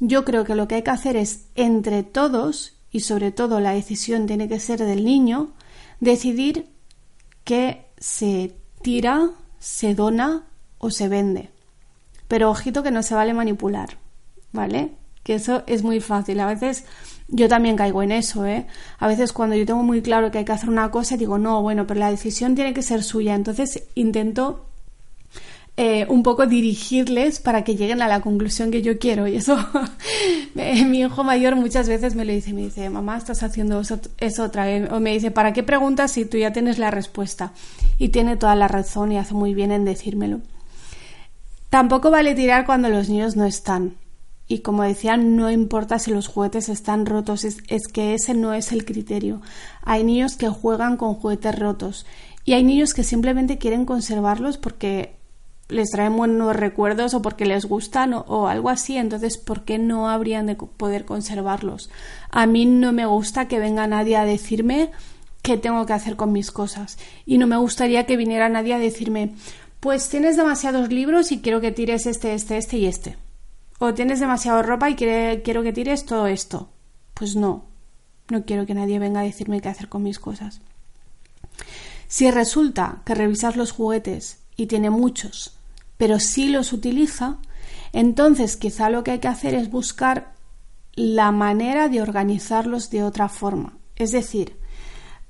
yo 0.00 0.24
creo 0.24 0.44
que 0.44 0.54
lo 0.54 0.68
que 0.68 0.76
hay 0.76 0.82
que 0.82 0.90
hacer 0.90 1.16
es 1.16 1.46
entre 1.54 2.02
todos, 2.02 2.74
y 2.90 3.00
sobre 3.00 3.32
todo 3.32 3.58
la 3.60 3.72
decisión 3.72 4.26
tiene 4.26 4.48
que 4.48 4.60
ser 4.60 4.80
del 4.84 5.04
niño, 5.04 5.52
decidir 6.02 6.66
qué 7.44 7.86
se 7.96 8.56
tira, 8.82 9.30
se 9.60 9.94
dona 9.94 10.44
o 10.78 10.90
se 10.90 11.08
vende. 11.08 11.50
Pero 12.26 12.50
ojito 12.50 12.82
que 12.82 12.90
no 12.90 13.04
se 13.04 13.14
vale 13.14 13.32
manipular, 13.32 13.98
¿vale? 14.50 14.96
Que 15.22 15.34
eso 15.36 15.62
es 15.68 15.84
muy 15.84 16.00
fácil. 16.00 16.40
A 16.40 16.46
veces 16.46 16.84
yo 17.28 17.48
también 17.48 17.76
caigo 17.76 18.02
en 18.02 18.10
eso, 18.10 18.44
¿eh? 18.44 18.66
A 18.98 19.06
veces 19.06 19.32
cuando 19.32 19.54
yo 19.54 19.64
tengo 19.64 19.84
muy 19.84 20.02
claro 20.02 20.32
que 20.32 20.38
hay 20.38 20.44
que 20.44 20.50
hacer 20.50 20.68
una 20.68 20.90
cosa, 20.90 21.16
digo, 21.16 21.38
no, 21.38 21.62
bueno, 21.62 21.86
pero 21.86 22.00
la 22.00 22.10
decisión 22.10 22.56
tiene 22.56 22.74
que 22.74 22.82
ser 22.82 23.04
suya. 23.04 23.36
Entonces 23.36 23.84
intento 23.94 24.66
eh, 25.78 26.04
un 26.10 26.22
poco 26.22 26.46
dirigirles 26.46 27.40
para 27.40 27.64
que 27.64 27.76
lleguen 27.76 28.02
a 28.02 28.08
la 28.08 28.20
conclusión 28.20 28.70
que 28.70 28.82
yo 28.82 28.98
quiero. 28.98 29.26
Y 29.26 29.36
eso 29.36 29.56
mi 30.54 31.00
hijo 31.00 31.24
mayor 31.24 31.56
muchas 31.56 31.88
veces 31.88 32.14
me 32.14 32.24
lo 32.24 32.32
dice, 32.32 32.52
me 32.52 32.62
dice, 32.62 32.90
mamá, 32.90 33.16
estás 33.16 33.42
haciendo 33.42 33.80
eso, 33.80 34.44
otra 34.44 34.66
vez. 34.66 34.90
O 34.92 35.00
me 35.00 35.12
dice, 35.12 35.30
¿para 35.30 35.52
qué 35.52 35.62
preguntas 35.62 36.12
si 36.12 36.26
tú 36.26 36.36
ya 36.36 36.52
tienes 36.52 36.78
la 36.78 36.90
respuesta? 36.90 37.52
Y 37.98 38.10
tiene 38.10 38.36
toda 38.36 38.54
la 38.54 38.68
razón 38.68 39.12
y 39.12 39.18
hace 39.18 39.34
muy 39.34 39.54
bien 39.54 39.72
en 39.72 39.86
decírmelo. 39.86 40.40
Tampoco 41.70 42.10
vale 42.10 42.34
tirar 42.34 42.66
cuando 42.66 42.90
los 42.90 43.08
niños 43.08 43.34
no 43.36 43.46
están. 43.46 43.94
Y 44.48 44.58
como 44.58 44.82
decía, 44.82 45.16
no 45.16 45.50
importa 45.50 45.98
si 45.98 46.10
los 46.10 46.26
juguetes 46.26 46.68
están 46.68 47.06
rotos, 47.06 47.44
es, 47.44 47.58
es, 47.68 47.88
que 47.88 48.12
ese 48.12 48.34
no 48.34 48.52
es 48.52 48.72
el 48.72 48.84
criterio. 48.84 49.40
Hay 49.80 50.04
niños 50.04 50.36
que 50.36 50.50
juegan 50.50 50.98
con 50.98 51.14
juguetes 51.14 51.58
rotos 51.58 52.04
y 52.44 52.52
hay 52.52 52.62
niños 52.62 52.92
que 52.92 53.04
simplemente 53.04 53.56
quieren 53.56 53.86
conservarlos 53.86 54.58
porque 54.58 55.21
les 55.72 55.90
traen 55.90 56.16
buenos 56.16 56.54
recuerdos 56.54 57.14
o 57.14 57.22
porque 57.22 57.46
les 57.46 57.64
gustan 57.64 58.14
o, 58.14 58.46
algo 58.46 58.68
así, 58.68 58.96
entonces 58.96 59.38
¿por 59.38 59.64
qué 59.64 59.78
no 59.78 60.08
habrían 60.08 60.46
de 60.46 60.54
poder 60.54 61.04
conservarlos? 61.04 61.90
A 62.30 62.46
mí 62.46 62.66
no 62.66 62.92
me 62.92 63.06
gusta 63.06 63.48
que 63.48 63.58
venga 63.58 63.86
nadie 63.86 64.16
a 64.16 64.24
decirme 64.24 64.90
qué 65.42 65.56
tengo 65.56 65.84
que 65.86 65.92
hacer 65.92 66.16
con 66.16 66.32
mis 66.32 66.50
cosas 66.50 66.98
y 67.26 67.38
no 67.38 67.46
me 67.46 67.56
gustaría 67.56 68.06
que 68.06 68.16
viniera 68.16 68.48
nadie 68.48 68.74
a 68.74 68.78
decirme 68.78 69.34
pues 69.82 70.08
tienes 70.08 70.36
demasiados 70.36 70.92
libros 70.92 71.32
y 71.32 71.40
quiero 71.40 71.60
que 71.60 71.72
tires 71.72 72.06
este, 72.06 72.34
este, 72.34 72.56
este 72.56 72.76
y 72.76 72.86
este. 72.86 73.18
O 73.80 73.92
tienes 73.92 74.20
demasiada 74.20 74.62
ropa 74.62 74.88
y 74.88 74.94
quiero 74.94 75.64
que 75.64 75.72
tires 75.72 76.06
todo 76.06 76.28
esto. 76.28 76.68
Pues 77.14 77.34
no, 77.34 77.64
no 78.30 78.44
quiero 78.44 78.64
que 78.64 78.74
nadie 78.74 79.00
venga 79.00 79.18
a 79.18 79.24
decirme 79.24 79.60
qué 79.60 79.68
hacer 79.68 79.88
con 79.88 80.04
mis 80.04 80.20
cosas. 80.20 80.60
Si 82.06 82.30
resulta 82.30 83.02
que 83.04 83.16
revisas 83.16 83.56
los 83.56 83.72
juguetes 83.72 84.38
y 84.56 84.66
tiene 84.66 84.90
muchos 84.90 85.58
pero 86.02 86.18
si 86.18 86.48
los 86.48 86.72
utiliza, 86.72 87.36
entonces 87.92 88.56
quizá 88.56 88.90
lo 88.90 89.04
que 89.04 89.12
hay 89.12 89.18
que 89.20 89.28
hacer 89.28 89.54
es 89.54 89.70
buscar 89.70 90.34
la 90.96 91.30
manera 91.30 91.88
de 91.88 92.02
organizarlos 92.02 92.90
de 92.90 93.04
otra 93.04 93.28
forma. 93.28 93.78
Es 93.94 94.10
decir, 94.10 94.56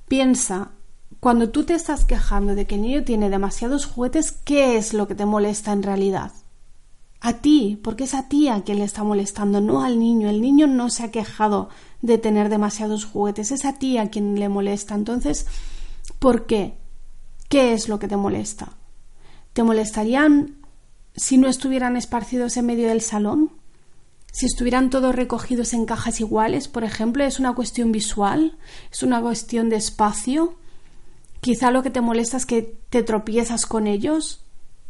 piensa, 0.07 0.71
cuando 1.19 1.51
tú 1.51 1.63
te 1.63 1.75
estás 1.75 2.05
quejando 2.05 2.55
de 2.55 2.65
que 2.65 2.73
el 2.73 2.81
niño 2.81 3.03
tiene 3.03 3.29
demasiados 3.29 3.85
juguetes, 3.85 4.31
¿qué 4.31 4.75
es 4.75 4.95
lo 4.95 5.07
que 5.07 5.13
te 5.13 5.27
molesta 5.27 5.73
en 5.73 5.83
realidad? 5.83 6.31
A 7.21 7.33
ti, 7.33 7.79
porque 7.83 8.05
es 8.05 8.15
a 8.15 8.27
ti 8.27 8.47
a 8.47 8.63
quien 8.63 8.79
le 8.79 8.85
está 8.85 9.03
molestando, 9.03 9.61
no 9.61 9.83
al 9.83 9.99
niño. 9.99 10.27
El 10.27 10.41
niño 10.41 10.65
no 10.65 10.89
se 10.89 11.03
ha 11.03 11.11
quejado 11.11 11.69
de 12.01 12.17
tener 12.17 12.49
demasiados 12.49 13.05
juguetes, 13.05 13.51
es 13.51 13.63
a 13.65 13.73
ti 13.73 13.99
a 13.99 14.09
quien 14.09 14.39
le 14.39 14.49
molesta. 14.49 14.95
Entonces, 14.95 15.45
¿por 16.17 16.47
qué? 16.47 16.79
¿Qué 17.47 17.73
es 17.73 17.89
lo 17.89 17.99
que 17.99 18.07
te 18.07 18.17
molesta? 18.17 18.69
¿Te 19.53 19.61
molestarían 19.61 20.62
si 21.15 21.37
no 21.37 21.47
estuvieran 21.47 21.97
esparcidos 21.97 22.57
en 22.57 22.65
medio 22.65 22.87
del 22.87 23.01
salón? 23.01 23.51
Si 24.31 24.47
estuvieran 24.47 24.89
todos 24.89 25.15
recogidos 25.15 25.73
en 25.73 25.85
cajas 25.85 26.19
iguales, 26.19 26.67
por 26.67 26.83
ejemplo, 26.83 27.23
es 27.23 27.39
una 27.39 27.53
cuestión 27.53 27.91
visual, 27.91 28.57
es 28.91 29.03
una 29.03 29.21
cuestión 29.21 29.69
de 29.69 29.75
espacio. 29.75 30.55
Quizá 31.39 31.69
lo 31.69 31.83
que 31.83 31.91
te 31.91 32.01
molesta 32.01 32.37
es 32.37 32.47
que 32.47 32.75
te 32.89 33.03
tropiezas 33.03 33.67
con 33.67 33.85
ellos 33.85 34.43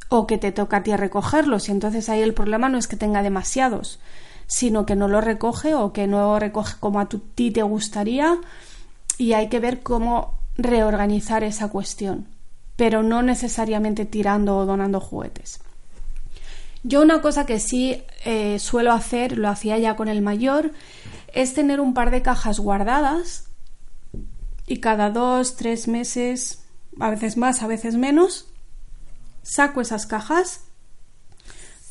o 0.08 0.28
que 0.28 0.38
te 0.38 0.52
toca 0.52 0.78
a 0.78 0.84
ti 0.84 0.96
recogerlos 0.96 1.68
y 1.68 1.72
entonces 1.72 2.08
ahí 2.08 2.22
el 2.22 2.34
problema 2.34 2.70
no 2.70 2.78
es 2.78 2.88
que 2.88 2.96
tenga 2.96 3.22
demasiados, 3.22 4.00
sino 4.48 4.86
que 4.86 4.96
no 4.96 5.08
lo 5.08 5.20
recoge 5.20 5.76
o 5.76 5.92
que 5.92 6.08
no 6.08 6.40
recoge 6.40 6.76
como 6.80 7.00
a 7.00 7.10
ti 7.10 7.52
te 7.52 7.64
gustaría 7.64 8.38
y 9.18 9.34
hay 9.34 9.50
que 9.50 9.60
ver 9.60 9.82
cómo 9.82 10.40
reorganizar 10.56 11.44
esa 11.44 11.70
cuestión, 11.70 12.28
pero 12.76 13.04
no 13.04 13.24
necesariamente 13.24 14.06
tirando 14.06 14.58
o 14.58 14.66
donando 14.66 15.00
juguetes. 15.00 15.60
Yo 16.84 17.02
una 17.02 17.22
cosa 17.22 17.46
que 17.46 17.60
sí 17.60 18.04
eh, 18.26 18.60
suelo 18.60 18.92
hacer, 18.92 19.38
lo 19.38 19.48
hacía 19.48 19.78
ya 19.78 19.96
con 19.96 20.10
el 20.10 20.22
mayor, 20.22 20.72
es 21.34 21.54
tener 21.54 21.80
un 21.80 21.94
par 21.94 22.12
de 22.12 22.22
cajas 22.22 22.60
guardadas 22.60 23.48
y 24.68 24.80
cada 24.80 25.10
dos, 25.10 25.56
tres 25.56 25.88
meses, 25.88 26.64
a 27.00 27.10
veces 27.10 27.38
más, 27.38 27.64
a 27.64 27.68
veces 27.68 27.96
menos, 27.96 28.48
saco 29.44 29.82
esas 29.82 30.06
cajas, 30.06 30.66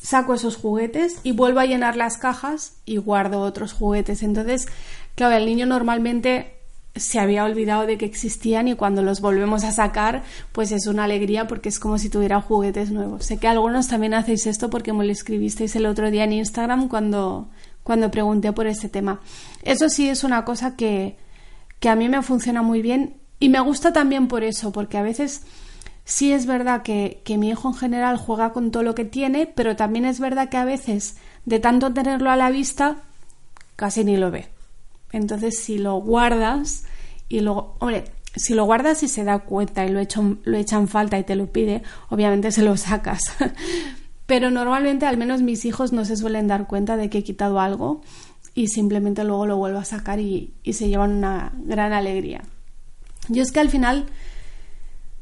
saco 0.01 0.35
esos 0.35 0.57
juguetes 0.57 1.17
y 1.23 1.31
vuelvo 1.31 1.59
a 1.59 1.65
llenar 1.65 1.95
las 1.95 2.17
cajas 2.17 2.77
y 2.85 2.97
guardo 2.97 3.41
otros 3.41 3.73
juguetes. 3.73 4.21
Entonces, 4.21 4.67
claro, 5.15 5.35
el 5.35 5.45
niño 5.45 5.65
normalmente 5.65 6.62
se 6.95 7.19
había 7.19 7.43
olvidado 7.43 7.87
de 7.87 7.97
que 7.97 8.05
existían 8.05 8.67
y 8.67 8.75
cuando 8.75 9.01
los 9.01 9.19
volvemos 9.19 9.63
a 9.63 9.71
sacar, 9.71 10.23
pues 10.51 10.71
es 10.71 10.85
una 10.85 11.05
alegría 11.05 11.47
porque 11.47 11.69
es 11.69 11.79
como 11.79 11.97
si 11.97 12.09
tuviera 12.09 12.39
juguetes 12.39 12.91
nuevos. 12.91 13.25
Sé 13.25 13.37
que 13.37 13.47
algunos 13.47 13.87
también 13.87 14.13
hacéis 14.13 14.45
esto 14.45 14.69
porque 14.69 14.93
me 14.93 15.03
lo 15.03 15.11
escribisteis 15.11 15.75
el 15.75 15.87
otro 15.87 16.11
día 16.11 16.23
en 16.23 16.33
Instagram 16.33 16.87
cuando, 16.89 17.49
cuando 17.83 18.11
pregunté 18.11 18.53
por 18.53 18.67
este 18.67 18.89
tema. 18.89 19.21
Eso 19.63 19.89
sí 19.89 20.07
es 20.07 20.23
una 20.23 20.45
cosa 20.45 20.75
que, 20.75 21.17
que 21.79 21.89
a 21.89 21.95
mí 21.95 22.09
me 22.09 22.21
funciona 22.21 22.61
muy 22.61 22.83
bien 22.83 23.15
y 23.39 23.49
me 23.49 23.59
gusta 23.59 23.91
también 23.91 24.27
por 24.27 24.43
eso, 24.43 24.71
porque 24.71 24.99
a 24.99 25.01
veces 25.01 25.41
sí 26.05 26.31
es 26.31 26.45
verdad 26.45 26.83
que, 26.83 27.21
que 27.25 27.39
mi 27.39 27.49
hijo 27.49 27.69
en 27.69 27.75
general 27.75 28.17
juega 28.17 28.53
con 28.53 28.69
todo 28.69 28.83
lo 28.83 28.93
que 28.93 29.05
tiene, 29.05 29.47
pero 29.47 29.75
también 29.75 30.05
es 30.05 30.19
verdad 30.19 30.49
que 30.49 30.57
a 30.57 30.65
veces 30.65 31.17
de 31.45 31.59
tanto 31.59 31.91
tenerlo 31.91 32.29
a 32.29 32.37
la 32.37 32.51
vista, 32.51 32.97
casi 33.75 34.03
ni 34.03 34.15
lo 34.15 34.29
ve. 34.29 34.52
Entonces, 35.13 35.57
si 35.57 35.77
lo 35.77 35.95
guardas 35.95 36.83
y 37.29 37.39
luego, 37.39 37.77
hombre, 37.79 38.05
si 38.35 38.55
lo 38.55 38.65
guardas 38.65 39.03
y 39.03 39.07
se 39.07 39.23
da 39.23 39.39
cuenta 39.39 39.85
y 39.85 39.89
lo, 39.89 39.99
echan 39.99 40.87
falta 40.87 41.17
y 41.17 41.23
te 41.23 41.35
lo 41.35 41.47
pide, 41.47 41.83
obviamente 42.09 42.51
se 42.51 42.63
lo 42.63 42.75
sacas. 42.75 43.21
Pero 44.25 44.51
normalmente, 44.51 45.05
al 45.05 45.17
menos 45.17 45.41
mis 45.41 45.65
hijos 45.65 45.93
no 45.93 46.03
se 46.03 46.17
suelen 46.17 46.47
dar 46.47 46.67
cuenta 46.67 46.97
de 46.97 47.09
que 47.09 47.19
he 47.19 47.23
quitado 47.23 47.59
algo 47.59 48.01
y 48.55 48.67
simplemente 48.67 49.23
luego 49.23 49.45
lo 49.45 49.57
vuelvo 49.57 49.79
a 49.79 49.85
sacar 49.85 50.19
y, 50.19 50.53
y 50.63 50.73
se 50.73 50.89
llevan 50.89 51.11
una 51.11 51.53
gran 51.57 51.93
alegría. 51.93 52.41
Yo 53.29 53.43
es 53.43 53.51
que 53.51 53.59
al 53.59 53.69
final 53.69 54.07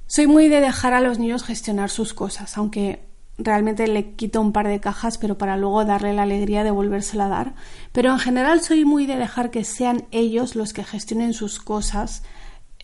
soy 0.08 0.28
muy 0.28 0.48
de 0.48 0.62
dejar 0.62 0.94
a 0.94 1.02
los 1.02 1.20
niños 1.20 1.44
gestionar 1.44 1.90
sus 1.90 2.14
cosas, 2.14 2.58
aunque 2.58 3.11
realmente 3.44 3.88
le 3.88 4.14
quito 4.14 4.42
un 4.42 4.52
par 4.52 4.68
de 4.68 4.80
cajas, 4.80 5.18
pero 5.18 5.38
para 5.38 5.58
luego 5.58 5.86
darle 5.86 6.14
la 6.14 6.24
alegría 6.24 6.64
de 6.64 6.72
volvérsela 6.72 7.26
a 7.26 7.30
dar. 7.30 7.56
Pero 7.92 8.12
en 8.12 8.20
general 8.20 8.62
soy 8.62 8.86
muy 8.86 9.06
de 9.06 9.18
dejar 9.18 9.52
que 9.52 9.64
sean 9.64 10.06
ellos 10.12 10.56
los 10.56 10.74
que 10.74 10.84
gestionen 10.84 11.34
sus 11.34 11.60
cosas. 11.60 12.24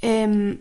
Em, 0.01 0.59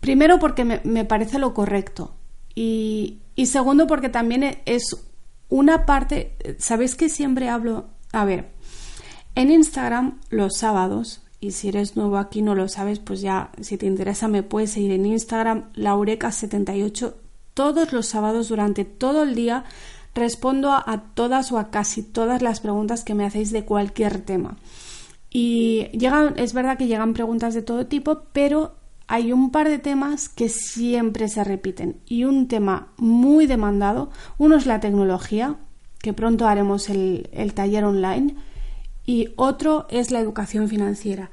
primero 0.00 0.38
porque 0.38 0.64
me, 0.64 1.04
parece 1.04 1.38
lo 1.38 1.54
correcto. 1.54 2.14
Y, 2.54 3.20
y 3.34 3.46
segundo 3.46 3.86
porque 3.86 4.08
también 4.08 4.58
es 4.64 5.06
una 5.48 5.86
parte, 5.86 6.36
¿sabéis 6.58 6.94
que 6.94 7.08
siempre 7.08 7.48
hablo? 7.48 7.88
A 8.12 8.24
ver, 8.24 8.50
en 9.34 9.50
Instagram 9.50 10.20
los 10.30 10.56
sábados, 10.56 11.22
y 11.40 11.52
si 11.52 11.68
eres 11.68 11.96
nuevo 11.96 12.16
aquí 12.16 12.42
no 12.42 12.54
lo 12.54 12.68
sabes, 12.68 12.98
pues 12.98 13.20
ya 13.20 13.50
si 13.60 13.76
te 13.76 13.86
interesa 13.86 14.28
me 14.28 14.42
puedes 14.42 14.70
seguir 14.70 14.92
en 14.92 15.06
Instagram, 15.06 15.72
laureca78 15.74 17.14
todos 17.56 17.94
los 17.94 18.06
sábados 18.06 18.50
durante 18.50 18.84
todo 18.84 19.22
el 19.22 19.34
día 19.34 19.64
respondo 20.14 20.72
a, 20.72 21.04
todas 21.14 21.50
o 21.52 21.58
a 21.58 21.70
casi 21.70 22.02
todas 22.02 22.42
las 22.42 22.60
preguntas 22.60 23.02
que 23.02 23.14
me 23.14 23.24
hacéis 23.24 23.50
de 23.50 23.64
cualquier 23.64 24.20
tema. 24.20 24.58
Y 25.30 25.88
llegan, 25.92 26.34
es 26.36 26.52
verdad 26.52 26.76
que 26.76 26.86
llegan 26.86 27.14
preguntas 27.14 27.54
de 27.54 27.62
todo 27.62 27.86
tipo, 27.86 28.24
pero 28.34 28.76
hay 29.06 29.32
un 29.32 29.50
par 29.50 29.70
de 29.70 29.78
temas 29.78 30.28
que 30.28 30.50
siempre 30.50 31.28
se 31.28 31.44
repiten. 31.44 31.96
Y 32.06 32.24
un 32.24 32.46
tema 32.46 32.88
muy 32.98 33.46
demandado, 33.46 34.10
uno 34.36 34.56
es 34.56 34.66
la 34.66 34.80
tecnología, 34.80 35.56
que 35.98 36.12
pronto 36.12 36.46
haremos 36.46 36.90
el, 36.90 37.30
el 37.32 37.54
taller 37.54 37.84
online, 37.84 38.36
y 39.06 39.30
otro 39.36 39.86
es 39.88 40.10
la 40.10 40.20
educación 40.20 40.68
financiera. 40.68 41.30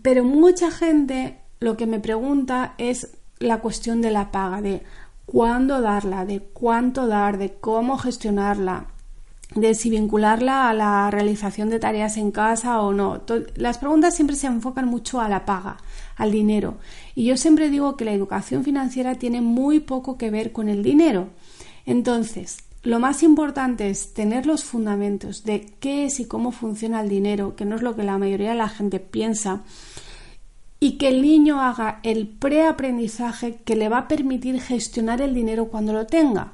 Pero 0.00 0.22
mucha 0.22 0.70
gente 0.70 1.40
lo 1.58 1.76
que 1.76 1.86
me 1.86 1.98
pregunta 1.98 2.74
es 2.78 3.16
la 3.40 3.60
cuestión 3.60 4.00
de 4.00 4.10
la 4.10 4.30
paga, 4.30 4.62
de 4.62 4.82
cuándo 5.30 5.82
darla, 5.82 6.24
de 6.24 6.40
cuánto 6.40 7.06
dar, 7.06 7.36
de 7.36 7.52
cómo 7.52 7.98
gestionarla, 7.98 8.86
de 9.54 9.74
si 9.74 9.90
vincularla 9.90 10.70
a 10.70 10.72
la 10.72 11.10
realización 11.10 11.68
de 11.68 11.78
tareas 11.78 12.16
en 12.16 12.30
casa 12.30 12.80
o 12.80 12.94
no. 12.94 13.20
Las 13.54 13.76
preguntas 13.76 14.14
siempre 14.16 14.36
se 14.36 14.46
enfocan 14.46 14.86
mucho 14.86 15.20
a 15.20 15.28
la 15.28 15.44
paga, 15.44 15.76
al 16.16 16.32
dinero. 16.32 16.78
Y 17.14 17.26
yo 17.26 17.36
siempre 17.36 17.68
digo 17.68 17.94
que 17.94 18.06
la 18.06 18.12
educación 18.12 18.64
financiera 18.64 19.16
tiene 19.16 19.42
muy 19.42 19.80
poco 19.80 20.16
que 20.16 20.30
ver 20.30 20.50
con 20.50 20.70
el 20.70 20.82
dinero. 20.82 21.28
Entonces, 21.84 22.64
lo 22.82 22.98
más 22.98 23.22
importante 23.22 23.90
es 23.90 24.14
tener 24.14 24.46
los 24.46 24.64
fundamentos 24.64 25.44
de 25.44 25.74
qué 25.78 26.06
es 26.06 26.20
y 26.20 26.24
cómo 26.24 26.52
funciona 26.52 27.02
el 27.02 27.10
dinero, 27.10 27.54
que 27.54 27.66
no 27.66 27.76
es 27.76 27.82
lo 27.82 27.94
que 27.96 28.02
la 28.02 28.16
mayoría 28.16 28.50
de 28.50 28.56
la 28.56 28.70
gente 28.70 28.98
piensa, 28.98 29.62
y 30.80 30.92
que 30.92 31.08
el 31.08 31.22
niño 31.22 31.60
haga 31.60 32.00
el 32.02 32.28
preaprendizaje 32.28 33.56
que 33.64 33.76
le 33.76 33.88
va 33.88 33.98
a 33.98 34.08
permitir 34.08 34.60
gestionar 34.60 35.20
el 35.20 35.34
dinero 35.34 35.68
cuando 35.68 35.92
lo 35.92 36.06
tenga. 36.06 36.52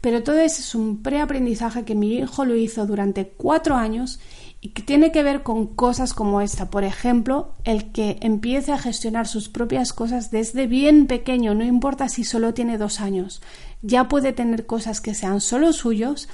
Pero 0.00 0.22
todo 0.22 0.38
eso 0.38 0.60
es 0.60 0.74
un 0.74 1.02
preaprendizaje 1.02 1.84
que 1.84 1.94
mi 1.94 2.14
hijo 2.14 2.44
lo 2.44 2.56
hizo 2.56 2.86
durante 2.86 3.26
cuatro 3.28 3.76
años 3.76 4.20
y 4.60 4.68
que 4.68 4.82
tiene 4.82 5.10
que 5.10 5.24
ver 5.24 5.42
con 5.42 5.66
cosas 5.66 6.14
como 6.14 6.40
esta. 6.40 6.70
Por 6.70 6.84
ejemplo, 6.84 7.52
el 7.64 7.90
que 7.90 8.18
empiece 8.20 8.70
a 8.70 8.78
gestionar 8.78 9.26
sus 9.26 9.48
propias 9.48 9.92
cosas 9.92 10.30
desde 10.30 10.68
bien 10.68 11.08
pequeño, 11.08 11.54
no 11.54 11.64
importa 11.64 12.08
si 12.08 12.22
solo 12.22 12.54
tiene 12.54 12.78
dos 12.78 13.00
años, 13.00 13.42
ya 13.82 14.06
puede 14.06 14.32
tener 14.32 14.64
cosas 14.64 15.00
que 15.00 15.14
sean 15.14 15.40
solo 15.40 15.72
suyos. 15.72 16.28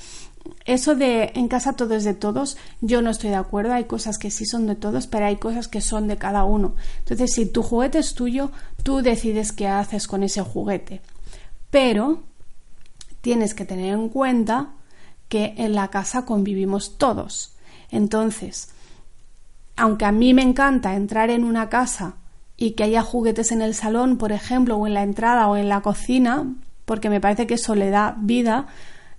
Eso 0.65 0.95
de 0.95 1.33
en 1.35 1.49
casa 1.49 1.75
todo 1.75 1.95
es 1.95 2.05
de 2.05 2.15
todos, 2.15 2.57
yo 2.81 3.03
no 3.03 3.11
estoy 3.11 3.31
de 3.31 3.37
acuerdo, 3.37 3.73
hay 3.73 3.85
cosas 3.85 4.19
que 4.19 4.31
sí 4.31 4.45
son 4.45 4.67
de 4.67 4.75
todos, 4.75 5.07
pero 5.07 5.27
hay 5.27 5.37
cosas 5.37 5.69
que 5.69 5.81
son 5.81 6.09
de 6.09 6.17
cada 6.17 6.45
uno. 6.45 6.75
Entonces, 7.01 7.33
si 7.33 7.47
tu 7.47 7.63
juguete 7.63 7.99
es 7.99 8.15
tuyo, 8.15 8.51
tú 8.83 9.03
decides 9.03 9.53
qué 9.53 9.67
haces 9.69 10.07
con 10.07 10.23
ese 10.23 10.43
juguete. 10.43 11.01
Pero 11.71 12.23
tienes 13.21 13.55
que 13.55 13.65
tener 13.65 13.95
en 13.95 14.09
cuenta 14.09 14.71
que 15.29 15.55
en 15.59 15.75
la 15.75 15.89
casa 15.89 16.25
convivimos 16.25 16.99
todos. 16.99 17.55
Entonces, 17.91 18.69
aunque 19.77 20.05
a 20.05 20.13
mí 20.13 20.35
me 20.35 20.43
encanta 20.43 20.95
entrar 20.95 21.31
en 21.31 21.45
una 21.45 21.69
casa 21.69 22.15
y 22.57 22.73
que 22.73 22.85
haya 22.85 23.03
juguetes 23.03 23.53
en 23.53 23.63
el 23.63 23.75
salón, 23.75 24.19
por 24.19 24.33
ejemplo, 24.33 24.77
o 24.77 24.87
en 24.87 24.95
la 24.95 25.03
entrada 25.03 25.49
o 25.49 25.57
en 25.57 25.69
la 25.69 25.81
cocina, 25.81 26.53
porque 26.85 27.11
me 27.11 27.21
parece 27.21 27.47
que 27.47 27.55
eso 27.55 27.75
le 27.75 27.91
da 27.91 28.17
vida, 28.19 28.67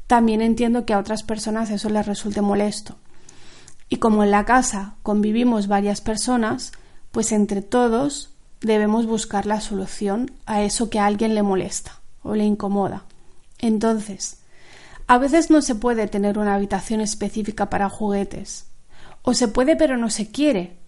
también 0.09 0.41
entiendo 0.41 0.87
que 0.87 0.93
a 0.93 0.97
otras 0.97 1.21
personas 1.21 1.69
eso 1.69 1.87
les 1.87 2.03
resulte 2.03 2.41
molesto. 2.41 2.95
Y 3.89 3.97
como 3.97 4.23
en 4.23 4.31
la 4.31 4.43
casa 4.43 4.95
convivimos 5.03 5.67
varias 5.67 6.01
personas, 6.01 6.71
pues 7.11 7.31
entre 7.31 7.61
todos 7.61 8.31
debemos 8.59 9.05
buscar 9.05 9.45
la 9.45 9.61
solución 9.61 10.31
a 10.47 10.63
eso 10.63 10.89
que 10.89 10.97
a 10.97 11.05
alguien 11.05 11.35
le 11.35 11.43
molesta 11.43 11.99
o 12.23 12.33
le 12.33 12.43
incomoda. 12.43 13.03
Entonces, 13.59 14.39
a 15.05 15.19
veces 15.19 15.51
no 15.51 15.61
se 15.61 15.75
puede 15.75 16.07
tener 16.07 16.39
una 16.39 16.55
habitación 16.55 17.01
específica 17.01 17.69
para 17.69 17.87
juguetes. 17.87 18.65
O 19.21 19.35
se 19.35 19.47
puede 19.47 19.75
pero 19.75 19.95
no 19.95 20.09
se 20.09 20.31
quiere. 20.31 20.78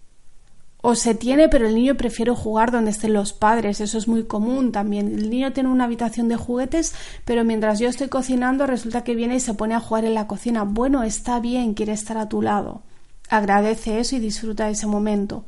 O 0.82 0.94
se 0.94 1.14
tiene 1.14 1.48
pero 1.48 1.66
el 1.66 1.74
niño 1.74 1.96
prefiere 1.96 2.32
jugar 2.32 2.70
donde 2.70 2.90
estén 2.90 3.14
los 3.14 3.32
padres. 3.32 3.80
Eso 3.80 3.96
es 3.96 4.08
muy 4.08 4.24
común 4.24 4.72
también. 4.72 5.18
El 5.18 5.30
niño 5.30 5.52
tiene 5.52 5.70
una 5.70 5.84
habitación 5.84 6.28
de 6.28 6.36
juguetes, 6.36 6.94
pero 7.24 7.44
mientras 7.44 7.78
yo 7.78 7.88
estoy 7.88 8.08
cocinando 8.08 8.66
resulta 8.66 9.04
que 9.04 9.14
viene 9.14 9.36
y 9.36 9.40
se 9.40 9.54
pone 9.54 9.74
a 9.74 9.80
jugar 9.80 10.04
en 10.04 10.14
la 10.14 10.26
cocina. 10.26 10.64
Bueno, 10.64 11.02
está 11.02 11.40
bien, 11.40 11.74
quiere 11.74 11.92
estar 11.92 12.18
a 12.18 12.28
tu 12.28 12.42
lado. 12.42 12.82
Agradece 13.30 14.00
eso 14.00 14.16
y 14.16 14.18
disfruta 14.18 14.68
ese 14.68 14.86
momento. 14.86 15.44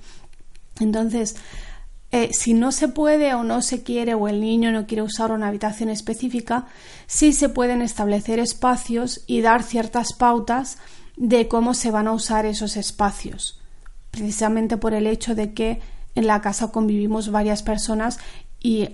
Entonces, 0.81 1.37
eh, 2.13 2.31
si 2.33 2.55
no 2.55 2.71
se 2.71 2.87
puede 2.87 3.35
o 3.35 3.43
no 3.43 3.61
se 3.61 3.83
quiere 3.83 4.15
o 4.15 4.29
el 4.29 4.41
niño 4.41 4.71
no 4.71 4.87
quiere 4.87 5.03
usar 5.03 5.33
una 5.33 5.49
habitación 5.49 5.89
específica, 5.89 6.67
sí 7.09 7.33
se 7.33 7.49
pueden 7.49 7.83
establecer 7.83 8.39
espacios 8.39 9.25
y 9.27 9.41
dar 9.41 9.65
ciertas 9.65 10.13
pautas 10.13 10.79
de 11.17 11.49
cómo 11.49 11.75
se 11.75 11.91
van 11.91 12.07
a 12.07 12.13
usar 12.13 12.47
esos 12.47 12.77
espacios, 12.77 13.61
precisamente 14.15 14.77
por 14.77 14.95
el 14.95 15.09
hecho 15.09 15.35
de 15.35 15.53
que 15.53 15.81
en 16.15 16.29
la 16.29 16.41
casa 16.41 16.71
convivimos 16.71 17.33
varias 17.33 17.63
personas 17.65 18.21
y 18.61 18.91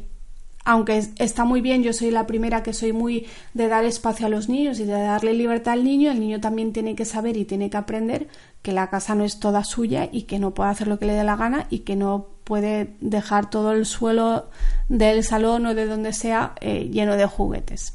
aunque 0.65 1.03
está 1.17 1.45
muy 1.45 1.61
bien, 1.61 1.83
yo 1.83 1.93
soy 1.93 2.11
la 2.11 2.27
primera 2.27 2.63
que 2.63 2.73
soy 2.73 2.93
muy 2.93 3.27
de 3.55 3.69
dar 3.69 3.85
espacio 3.85 4.27
a 4.27 4.29
los 4.29 4.49
niños 4.49 4.79
y 4.79 4.85
de 4.85 4.93
darle 4.93 5.33
libertad 5.35 5.75
al 5.75 5.85
niño, 5.85 6.11
el 6.11 6.21
niño 6.21 6.41
también 6.41 6.73
tiene 6.73 6.95
que 6.95 7.05
saber 7.05 7.37
y 7.37 7.45
tiene 7.45 7.71
que 7.71 7.77
aprender 7.77 8.29
que 8.63 8.73
la 8.73 8.89
casa 8.89 9.15
no 9.15 9.25
es 9.25 9.41
toda 9.41 9.65
suya 9.65 10.09
y 10.11 10.23
que 10.23 10.39
no 10.39 10.53
puede 10.53 10.71
hacer 10.71 10.87
lo 10.87 10.99
que 10.99 11.07
le 11.07 11.15
dé 11.15 11.25
la 11.25 11.37
gana 11.37 11.67
y 11.71 11.81
que 11.81 11.97
no 11.97 12.27
puede 12.45 12.95
dejar 13.01 13.49
todo 13.49 13.73
el 13.73 13.87
suelo 13.87 14.49
del 14.89 15.25
salón 15.25 15.67
o 15.67 15.75
de 15.75 15.87
donde 15.87 16.13
sea 16.13 16.55
eh, 16.61 16.89
lleno 16.91 17.17
de 17.17 17.27
juguetes. 17.27 17.95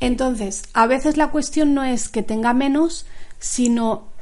Entonces, 0.00 0.64
a 0.72 0.86
veces 0.86 1.16
la 1.16 1.30
cuestión 1.30 1.74
no 1.74 1.84
es 1.84 2.08
que 2.08 2.22
tenga 2.22 2.52
menos, 2.54 3.06
sino 3.38 4.15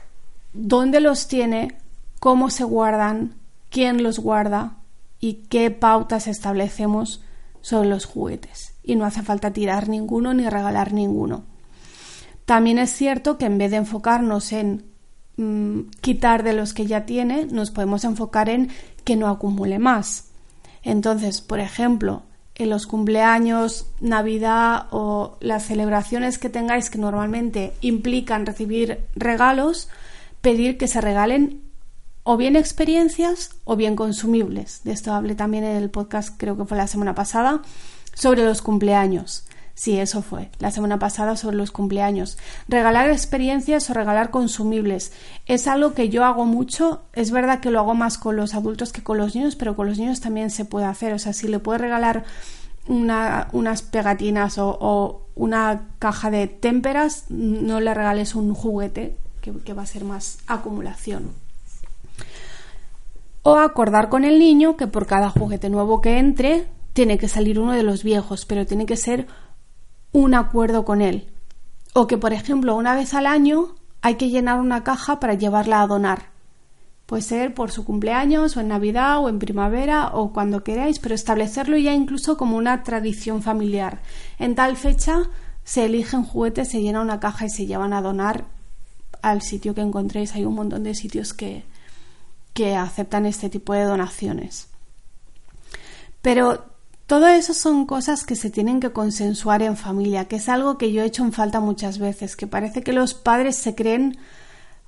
dónde 0.54 1.00
los 1.00 1.28
tiene, 1.28 1.76
cómo 2.20 2.48
se 2.48 2.64
guardan, 2.64 3.34
quién 3.68 4.02
los 4.02 4.18
guarda 4.18 4.78
y 5.20 5.44
qué 5.50 5.70
pautas 5.70 6.26
establecemos 6.26 7.22
sobre 7.60 7.88
los 7.88 8.06
juguetes. 8.06 8.74
Y 8.82 8.96
no 8.96 9.04
hace 9.04 9.22
falta 9.22 9.52
tirar 9.52 9.88
ninguno 9.88 10.32
ni 10.32 10.48
regalar 10.48 10.92
ninguno. 10.92 11.44
También 12.46 12.78
es 12.78 12.90
cierto 12.90 13.36
que 13.36 13.46
en 13.46 13.58
vez 13.58 13.70
de 13.70 13.78
enfocarnos 13.78 14.52
en 14.52 14.94
Mm, 15.36 15.90
quitar 16.00 16.44
de 16.44 16.52
los 16.52 16.74
que 16.74 16.86
ya 16.86 17.06
tiene, 17.06 17.46
nos 17.46 17.72
podemos 17.72 18.04
enfocar 18.04 18.48
en 18.48 18.70
que 19.04 19.16
no 19.16 19.28
acumule 19.28 19.80
más. 19.80 20.28
Entonces, 20.82 21.40
por 21.40 21.58
ejemplo, 21.58 22.22
en 22.54 22.70
los 22.70 22.86
cumpleaños, 22.86 23.86
Navidad 24.00 24.86
o 24.92 25.36
las 25.40 25.64
celebraciones 25.64 26.38
que 26.38 26.50
tengáis 26.50 26.88
que 26.88 26.98
normalmente 26.98 27.72
implican 27.80 28.46
recibir 28.46 29.00
regalos, 29.16 29.88
pedir 30.44 30.76
que 30.76 30.88
se 30.88 31.00
regalen 31.00 31.62
o 32.22 32.36
bien 32.36 32.54
experiencias 32.54 33.56
o 33.64 33.76
bien 33.76 33.96
consumibles. 33.96 34.82
De 34.84 34.92
esto 34.92 35.12
hablé 35.14 35.34
también 35.34 35.64
en 35.64 35.76
el 35.76 35.90
podcast, 35.90 36.34
creo 36.36 36.56
que 36.56 36.66
fue 36.66 36.76
la 36.76 36.86
semana 36.86 37.14
pasada, 37.14 37.62
sobre 38.14 38.44
los 38.44 38.60
cumpleaños. 38.60 39.46
Sí, 39.72 39.98
eso 39.98 40.20
fue, 40.22 40.50
la 40.60 40.70
semana 40.70 40.98
pasada 40.98 41.36
sobre 41.36 41.56
los 41.56 41.72
cumpleaños. 41.72 42.36
Regalar 42.68 43.10
experiencias 43.10 43.88
o 43.88 43.94
regalar 43.94 44.30
consumibles. 44.30 45.12
Es 45.46 45.66
algo 45.66 45.94
que 45.94 46.10
yo 46.10 46.24
hago 46.24 46.44
mucho. 46.44 47.02
Es 47.14 47.30
verdad 47.30 47.60
que 47.60 47.70
lo 47.70 47.80
hago 47.80 47.94
más 47.94 48.18
con 48.18 48.36
los 48.36 48.54
adultos 48.54 48.92
que 48.92 49.02
con 49.02 49.16
los 49.16 49.34
niños, 49.34 49.56
pero 49.56 49.74
con 49.74 49.88
los 49.88 49.98
niños 49.98 50.20
también 50.20 50.50
se 50.50 50.66
puede 50.66 50.84
hacer. 50.84 51.14
O 51.14 51.18
sea, 51.18 51.32
si 51.32 51.48
le 51.48 51.58
puedes 51.58 51.80
regalar 51.80 52.24
unas 52.86 53.82
pegatinas 53.82 54.58
o, 54.58 55.22
una 55.34 55.88
caja 55.98 56.30
de 56.30 56.46
témperas, 56.46 57.24
no 57.30 57.80
le 57.80 57.94
regales 57.94 58.34
un 58.34 58.54
juguete, 58.54 59.16
que, 59.52 59.74
va 59.74 59.82
a 59.82 59.86
ser 59.86 60.04
más 60.04 60.38
acumulación. 60.46 61.32
O 63.42 63.56
acordar 63.56 64.08
con 64.08 64.24
el 64.24 64.38
niño 64.38 64.76
que 64.76 64.86
por 64.86 65.06
cada 65.06 65.28
juguete 65.28 65.68
nuevo 65.68 66.00
que 66.00 66.18
entre, 66.18 66.66
tiene 66.94 67.18
que 67.18 67.28
salir 67.28 67.58
uno 67.58 67.72
de 67.72 67.82
los 67.82 68.02
viejos, 68.02 68.46
pero 68.46 68.64
tiene 68.64 68.86
que 68.86 68.96
ser 68.96 69.26
un 70.12 70.34
acuerdo 70.34 70.84
con 70.84 71.02
él. 71.02 71.28
O 71.92 72.06
que, 72.06 72.16
por 72.16 72.32
ejemplo, 72.32 72.74
una 72.74 72.94
vez 72.94 73.12
al 73.12 73.26
año 73.26 73.74
hay 74.00 74.14
que 74.14 74.30
llenar 74.30 74.60
una 74.60 74.82
caja 74.82 75.20
para 75.20 75.34
llevarla 75.34 75.82
a 75.82 75.86
donar. 75.86 76.32
Puede 77.06 77.22
ser 77.22 77.52
por 77.52 77.70
su 77.70 77.84
cumpleaños 77.84 78.56
o 78.56 78.60
en 78.60 78.68
Navidad 78.68 79.22
o 79.22 79.28
en 79.28 79.38
primavera 79.38 80.08
o 80.14 80.32
cuando 80.32 80.64
queráis, 80.64 80.98
pero 80.98 81.14
establecerlo 81.14 81.76
ya 81.76 81.92
incluso 81.92 82.38
como 82.38 82.56
una 82.56 82.82
tradición 82.82 83.42
familiar. 83.42 84.00
En 84.38 84.54
tal 84.54 84.76
fecha 84.76 85.18
se 85.64 85.84
eligen 85.84 86.24
juguetes, 86.24 86.70
se 86.70 86.80
llena 86.80 87.02
una 87.02 87.20
caja 87.20 87.44
y 87.44 87.50
se 87.50 87.66
llevan 87.66 87.92
a 87.92 88.00
donar 88.00 88.53
al 89.30 89.42
sitio 89.42 89.74
que 89.74 89.80
encontréis. 89.80 90.34
Hay 90.34 90.44
un 90.44 90.54
montón 90.54 90.84
de 90.84 90.94
sitios 90.94 91.32
que, 91.32 91.64
que 92.52 92.76
aceptan 92.76 93.26
este 93.26 93.48
tipo 93.50 93.72
de 93.72 93.84
donaciones. 93.84 94.68
Pero 96.22 96.64
todo 97.06 97.28
eso 97.28 97.52
son 97.54 97.86
cosas 97.86 98.24
que 98.24 98.36
se 98.36 98.50
tienen 98.50 98.80
que 98.80 98.92
consensuar 98.92 99.62
en 99.62 99.76
familia, 99.76 100.26
que 100.26 100.36
es 100.36 100.48
algo 100.48 100.78
que 100.78 100.92
yo 100.92 101.02
he 101.02 101.06
hecho 101.06 101.24
en 101.24 101.32
falta 101.32 101.60
muchas 101.60 101.98
veces, 101.98 102.36
que 102.36 102.46
parece 102.46 102.82
que 102.82 102.92
los 102.92 103.14
padres 103.14 103.56
se 103.56 103.74
creen 103.74 104.18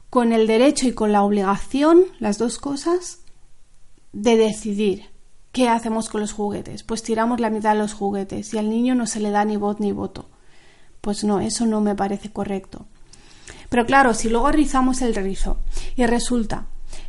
con 0.08 0.32
el 0.32 0.46
derecho 0.46 0.86
y 0.86 0.92
con 0.92 1.12
la 1.12 1.22
obligación, 1.22 2.04
las 2.18 2.38
dos 2.38 2.58
cosas, 2.58 3.18
de 4.12 4.36
decidir 4.36 5.10
qué 5.52 5.68
hacemos 5.68 6.08
con 6.08 6.20
los 6.20 6.32
juguetes. 6.32 6.82
Pues 6.82 7.02
tiramos 7.02 7.40
la 7.40 7.50
mitad 7.50 7.72
de 7.72 7.80
los 7.80 7.92
juguetes 7.92 8.54
y 8.54 8.58
al 8.58 8.70
niño 8.70 8.94
no 8.94 9.06
se 9.06 9.20
le 9.20 9.30
da 9.30 9.44
ni 9.44 9.56
voz 9.56 9.80
ni 9.80 9.92
voto. 9.92 10.28
Pues 11.00 11.24
no, 11.24 11.40
eso 11.40 11.66
no 11.66 11.80
me 11.80 11.94
parece 11.94 12.32
correcto. 12.32 12.86
Pero 13.68 13.86
claro, 13.86 14.14
si 14.14 14.28
luego 14.28 14.50
rizamos 14.52 15.02
el 15.02 15.14
rizo 15.14 15.58
y 15.96 16.06
resulta 16.06 16.66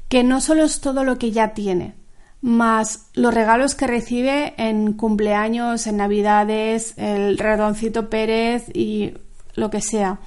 que 0.09 0.23
no 0.23 0.41
solo 0.41 0.63
es 0.63 0.79
todo 0.81 1.03
lo 1.03 1.17
que 1.17 1.31
ya 1.31 1.53
tiene, 1.53 1.95
más 2.41 3.07
los 3.13 3.33
regalos 3.33 3.75
que 3.75 3.87
recibe 3.87 4.53
en 4.57 4.93
cumpleaños, 4.93 5.87
en 5.87 5.97
navidades, 5.97 6.93
el 6.97 7.37
redoncito 7.37 8.09
Pérez 8.09 8.69
y 8.73 9.13
lo 9.55 9.69
que 9.69 9.81
sea, 9.81 10.19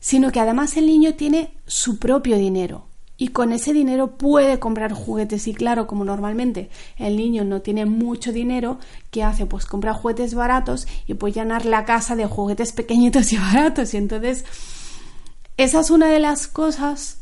sino 0.00 0.30
que 0.30 0.40
además 0.40 0.76
el 0.76 0.86
niño 0.86 1.14
tiene 1.14 1.54
su 1.66 1.98
propio 1.98 2.36
dinero 2.36 2.88
y 3.20 3.28
con 3.28 3.52
ese 3.52 3.72
dinero 3.72 4.16
puede 4.16 4.60
comprar 4.60 4.92
juguetes 4.92 5.48
y 5.48 5.54
claro, 5.54 5.88
como 5.88 6.04
normalmente 6.04 6.70
el 6.96 7.16
niño 7.16 7.44
no 7.44 7.60
tiene 7.62 7.84
mucho 7.84 8.32
dinero, 8.32 8.78
¿qué 9.10 9.24
hace? 9.24 9.44
Pues 9.44 9.66
compra 9.66 9.92
juguetes 9.92 10.34
baratos 10.34 10.86
y 11.06 11.14
puede 11.14 11.34
llenar 11.34 11.66
la 11.66 11.84
casa 11.84 12.14
de 12.14 12.26
juguetes 12.26 12.72
pequeñitos 12.74 13.32
y 13.32 13.36
baratos 13.36 13.92
y 13.92 13.96
entonces 13.96 14.44
esa 15.58 15.80
es 15.80 15.90
una 15.90 16.08
de 16.08 16.20
las 16.20 16.46
cosas 16.46 17.18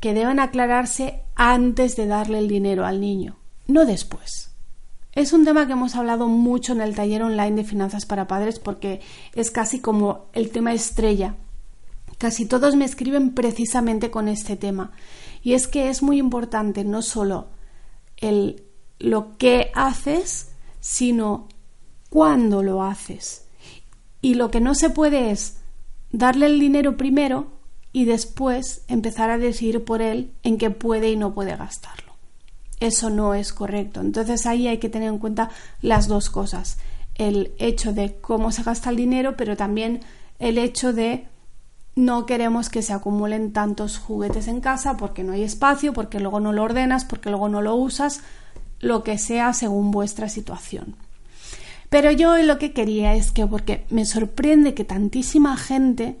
que 0.00 0.12
deben 0.12 0.40
aclararse 0.40 1.22
antes 1.34 1.96
de 1.96 2.06
darle 2.06 2.38
el 2.38 2.48
dinero 2.48 2.84
al 2.84 3.00
niño 3.00 3.38
no 3.66 3.84
después. 3.84 4.50
Es 5.12 5.32
un 5.32 5.44
tema 5.44 5.66
que 5.66 5.72
hemos 5.72 5.96
hablado 5.96 6.28
mucho 6.28 6.72
en 6.72 6.80
el 6.80 6.94
taller 6.94 7.22
online 7.22 7.56
de 7.56 7.64
finanzas 7.64 8.04
para 8.04 8.26
padres 8.26 8.58
porque 8.58 9.00
es 9.34 9.50
casi 9.50 9.80
como 9.80 10.26
el 10.32 10.50
tema 10.50 10.72
estrella. 10.72 11.36
Casi 12.18 12.46
todos 12.46 12.76
me 12.76 12.84
escriben 12.84 13.34
precisamente 13.34 14.10
con 14.10 14.28
este 14.28 14.56
tema. 14.56 14.92
Y 15.42 15.54
es 15.54 15.68
que 15.68 15.88
es 15.88 16.02
muy 16.02 16.18
importante 16.18 16.84
no 16.84 17.02
solo 17.02 17.48
el, 18.18 18.64
lo 18.98 19.36
que 19.38 19.70
haces, 19.74 20.52
sino 20.80 21.48
cuándo 22.10 22.62
lo 22.62 22.82
haces. 22.82 23.46
Y 24.20 24.34
lo 24.34 24.50
que 24.50 24.60
no 24.60 24.74
se 24.74 24.90
puede 24.90 25.30
es 25.30 25.58
darle 26.10 26.46
el 26.46 26.60
dinero 26.60 26.96
primero 26.96 27.55
y 27.96 28.04
después 28.04 28.82
empezar 28.88 29.30
a 29.30 29.38
decidir 29.38 29.82
por 29.82 30.02
él 30.02 30.30
en 30.42 30.58
qué 30.58 30.68
puede 30.68 31.10
y 31.10 31.16
no 31.16 31.32
puede 31.32 31.56
gastarlo. 31.56 32.12
Eso 32.78 33.08
no 33.08 33.32
es 33.32 33.54
correcto. 33.54 34.02
Entonces 34.02 34.44
ahí 34.44 34.68
hay 34.68 34.76
que 34.76 34.90
tener 34.90 35.08
en 35.08 35.18
cuenta 35.18 35.48
las 35.80 36.06
dos 36.06 36.28
cosas. 36.28 36.76
El 37.14 37.54
hecho 37.58 37.94
de 37.94 38.16
cómo 38.20 38.52
se 38.52 38.64
gasta 38.64 38.90
el 38.90 38.96
dinero, 38.96 39.38
pero 39.38 39.56
también 39.56 40.00
el 40.38 40.58
hecho 40.58 40.92
de 40.92 41.26
no 41.94 42.26
queremos 42.26 42.68
que 42.68 42.82
se 42.82 42.92
acumulen 42.92 43.54
tantos 43.54 43.96
juguetes 43.96 44.46
en 44.46 44.60
casa 44.60 44.98
porque 44.98 45.24
no 45.24 45.32
hay 45.32 45.42
espacio, 45.42 45.94
porque 45.94 46.20
luego 46.20 46.38
no 46.38 46.52
lo 46.52 46.64
ordenas, 46.64 47.06
porque 47.06 47.30
luego 47.30 47.48
no 47.48 47.62
lo 47.62 47.76
usas, 47.76 48.20
lo 48.78 49.04
que 49.04 49.16
sea 49.16 49.54
según 49.54 49.90
vuestra 49.90 50.28
situación. 50.28 50.96
Pero 51.88 52.10
yo 52.10 52.36
lo 52.36 52.58
que 52.58 52.74
quería 52.74 53.14
es 53.14 53.32
que, 53.32 53.46
porque 53.46 53.86
me 53.88 54.04
sorprende 54.04 54.74
que 54.74 54.84
tantísima 54.84 55.56
gente 55.56 56.18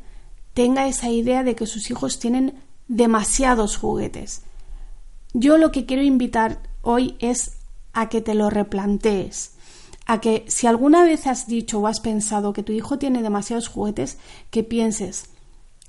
tenga 0.56 0.86
esa 0.86 1.10
idea 1.10 1.44
de 1.44 1.54
que 1.54 1.66
sus 1.66 1.90
hijos 1.90 2.18
tienen 2.18 2.54
demasiados 2.88 3.76
juguetes. 3.76 4.40
Yo 5.34 5.58
lo 5.58 5.70
que 5.70 5.84
quiero 5.84 6.02
invitar 6.02 6.62
hoy 6.80 7.14
es 7.18 7.58
a 7.92 8.08
que 8.08 8.22
te 8.22 8.34
lo 8.34 8.48
replantees, 8.48 9.52
a 10.06 10.18
que 10.22 10.46
si 10.48 10.66
alguna 10.66 11.04
vez 11.04 11.26
has 11.26 11.46
dicho 11.46 11.78
o 11.78 11.86
has 11.86 12.00
pensado 12.00 12.54
que 12.54 12.62
tu 12.62 12.72
hijo 12.72 12.98
tiene 12.98 13.20
demasiados 13.20 13.68
juguetes, 13.68 14.16
que 14.48 14.64
pienses, 14.64 15.26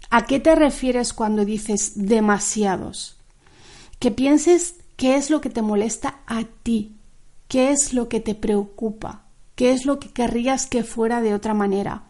¿a 0.09 0.25
qué 0.25 0.41
te 0.41 0.53
refieres 0.53 1.13
cuando 1.13 1.45
dices 1.45 1.93
demasiados? 1.95 3.15
Que 3.99 4.11
pienses 4.11 4.75
qué 4.97 5.15
es 5.15 5.29
lo 5.29 5.39
que 5.39 5.49
te 5.49 5.61
molesta 5.61 6.19
a 6.27 6.43
ti, 6.43 6.97
qué 7.47 7.71
es 7.71 7.93
lo 7.93 8.09
que 8.09 8.19
te 8.19 8.35
preocupa, 8.35 9.27
qué 9.55 9.71
es 9.71 9.85
lo 9.85 9.97
que 9.97 10.11
querrías 10.11 10.67
que 10.67 10.83
fuera 10.83 11.21
de 11.21 11.35
otra 11.35 11.53
manera 11.53 12.06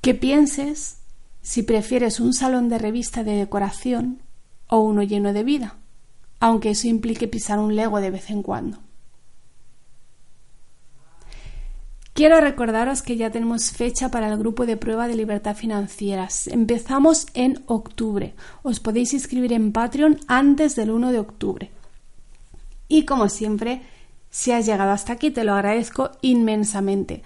que 0.00 0.14
pienses 0.14 0.98
si 1.42 1.62
prefieres 1.62 2.20
un 2.20 2.34
salón 2.34 2.68
de 2.68 2.78
revista 2.78 3.24
de 3.24 3.32
decoración 3.32 4.22
o 4.68 4.80
uno 4.80 5.02
lleno 5.02 5.32
de 5.32 5.44
vida, 5.44 5.76
aunque 6.40 6.70
eso 6.70 6.88
implique 6.88 7.28
pisar 7.28 7.58
un 7.58 7.74
lego 7.74 8.00
de 8.00 8.10
vez 8.10 8.30
en 8.30 8.42
cuando. 8.42 8.78
Quiero 12.18 12.40
recordaros 12.40 13.00
que 13.00 13.16
ya 13.16 13.30
tenemos 13.30 13.70
fecha 13.70 14.10
para 14.10 14.26
el 14.26 14.36
grupo 14.38 14.66
de 14.66 14.76
prueba 14.76 15.06
de 15.06 15.14
libertad 15.14 15.54
financiera. 15.54 16.28
Empezamos 16.46 17.28
en 17.32 17.62
octubre. 17.66 18.34
Os 18.64 18.80
podéis 18.80 19.14
inscribir 19.14 19.52
en 19.52 19.70
Patreon 19.70 20.18
antes 20.26 20.74
del 20.74 20.90
1 20.90 21.12
de 21.12 21.20
octubre. 21.20 21.70
Y 22.88 23.04
como 23.04 23.28
siempre, 23.28 23.82
si 24.30 24.50
has 24.50 24.66
llegado 24.66 24.90
hasta 24.90 25.12
aquí, 25.12 25.30
te 25.30 25.44
lo 25.44 25.54
agradezco 25.54 26.10
inmensamente. 26.20 27.22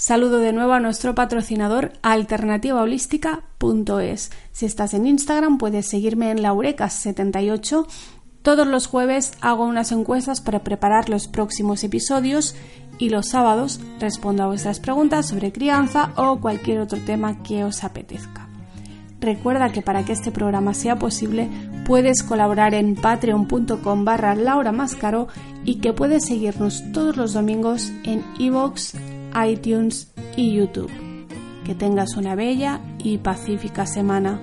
Saludo 0.00 0.38
de 0.38 0.52
nuevo 0.54 0.72
a 0.72 0.80
nuestro 0.80 1.14
patrocinador 1.14 1.92
alternativaholística.es. 2.00 4.30
Si 4.50 4.64
estás 4.64 4.94
en 4.94 5.06
Instagram 5.06 5.58
puedes 5.58 5.90
seguirme 5.90 6.30
en 6.30 6.38
laurecas78. 6.38 7.86
Todos 8.40 8.66
los 8.66 8.86
jueves 8.86 9.32
hago 9.42 9.66
unas 9.66 9.92
encuestas 9.92 10.40
para 10.40 10.60
preparar 10.60 11.10
los 11.10 11.28
próximos 11.28 11.84
episodios 11.84 12.54
y 12.96 13.10
los 13.10 13.28
sábados 13.28 13.78
respondo 13.98 14.44
a 14.44 14.46
vuestras 14.46 14.80
preguntas 14.80 15.28
sobre 15.28 15.52
crianza 15.52 16.14
o 16.16 16.40
cualquier 16.40 16.80
otro 16.80 16.98
tema 17.00 17.42
que 17.42 17.64
os 17.64 17.84
apetezca. 17.84 18.48
Recuerda 19.20 19.70
que 19.70 19.82
para 19.82 20.06
que 20.06 20.12
este 20.12 20.30
programa 20.30 20.72
sea 20.72 20.98
posible 20.98 21.50
puedes 21.84 22.22
colaborar 22.22 22.72
en 22.72 22.94
patreon.com 22.94 24.06
barra 24.06 24.34
Laura 24.34 24.72
y 25.66 25.74
que 25.80 25.92
puedes 25.92 26.24
seguirnos 26.24 26.90
todos 26.94 27.18
los 27.18 27.34
domingos 27.34 27.92
en 28.04 28.24
iVoox, 28.38 28.94
iTunes 29.46 30.12
y 30.36 30.54
YouTube. 30.54 30.90
Que 31.64 31.74
tengas 31.74 32.16
una 32.16 32.34
bella 32.34 32.80
y 32.98 33.18
pacífica 33.18 33.86
semana. 33.86 34.40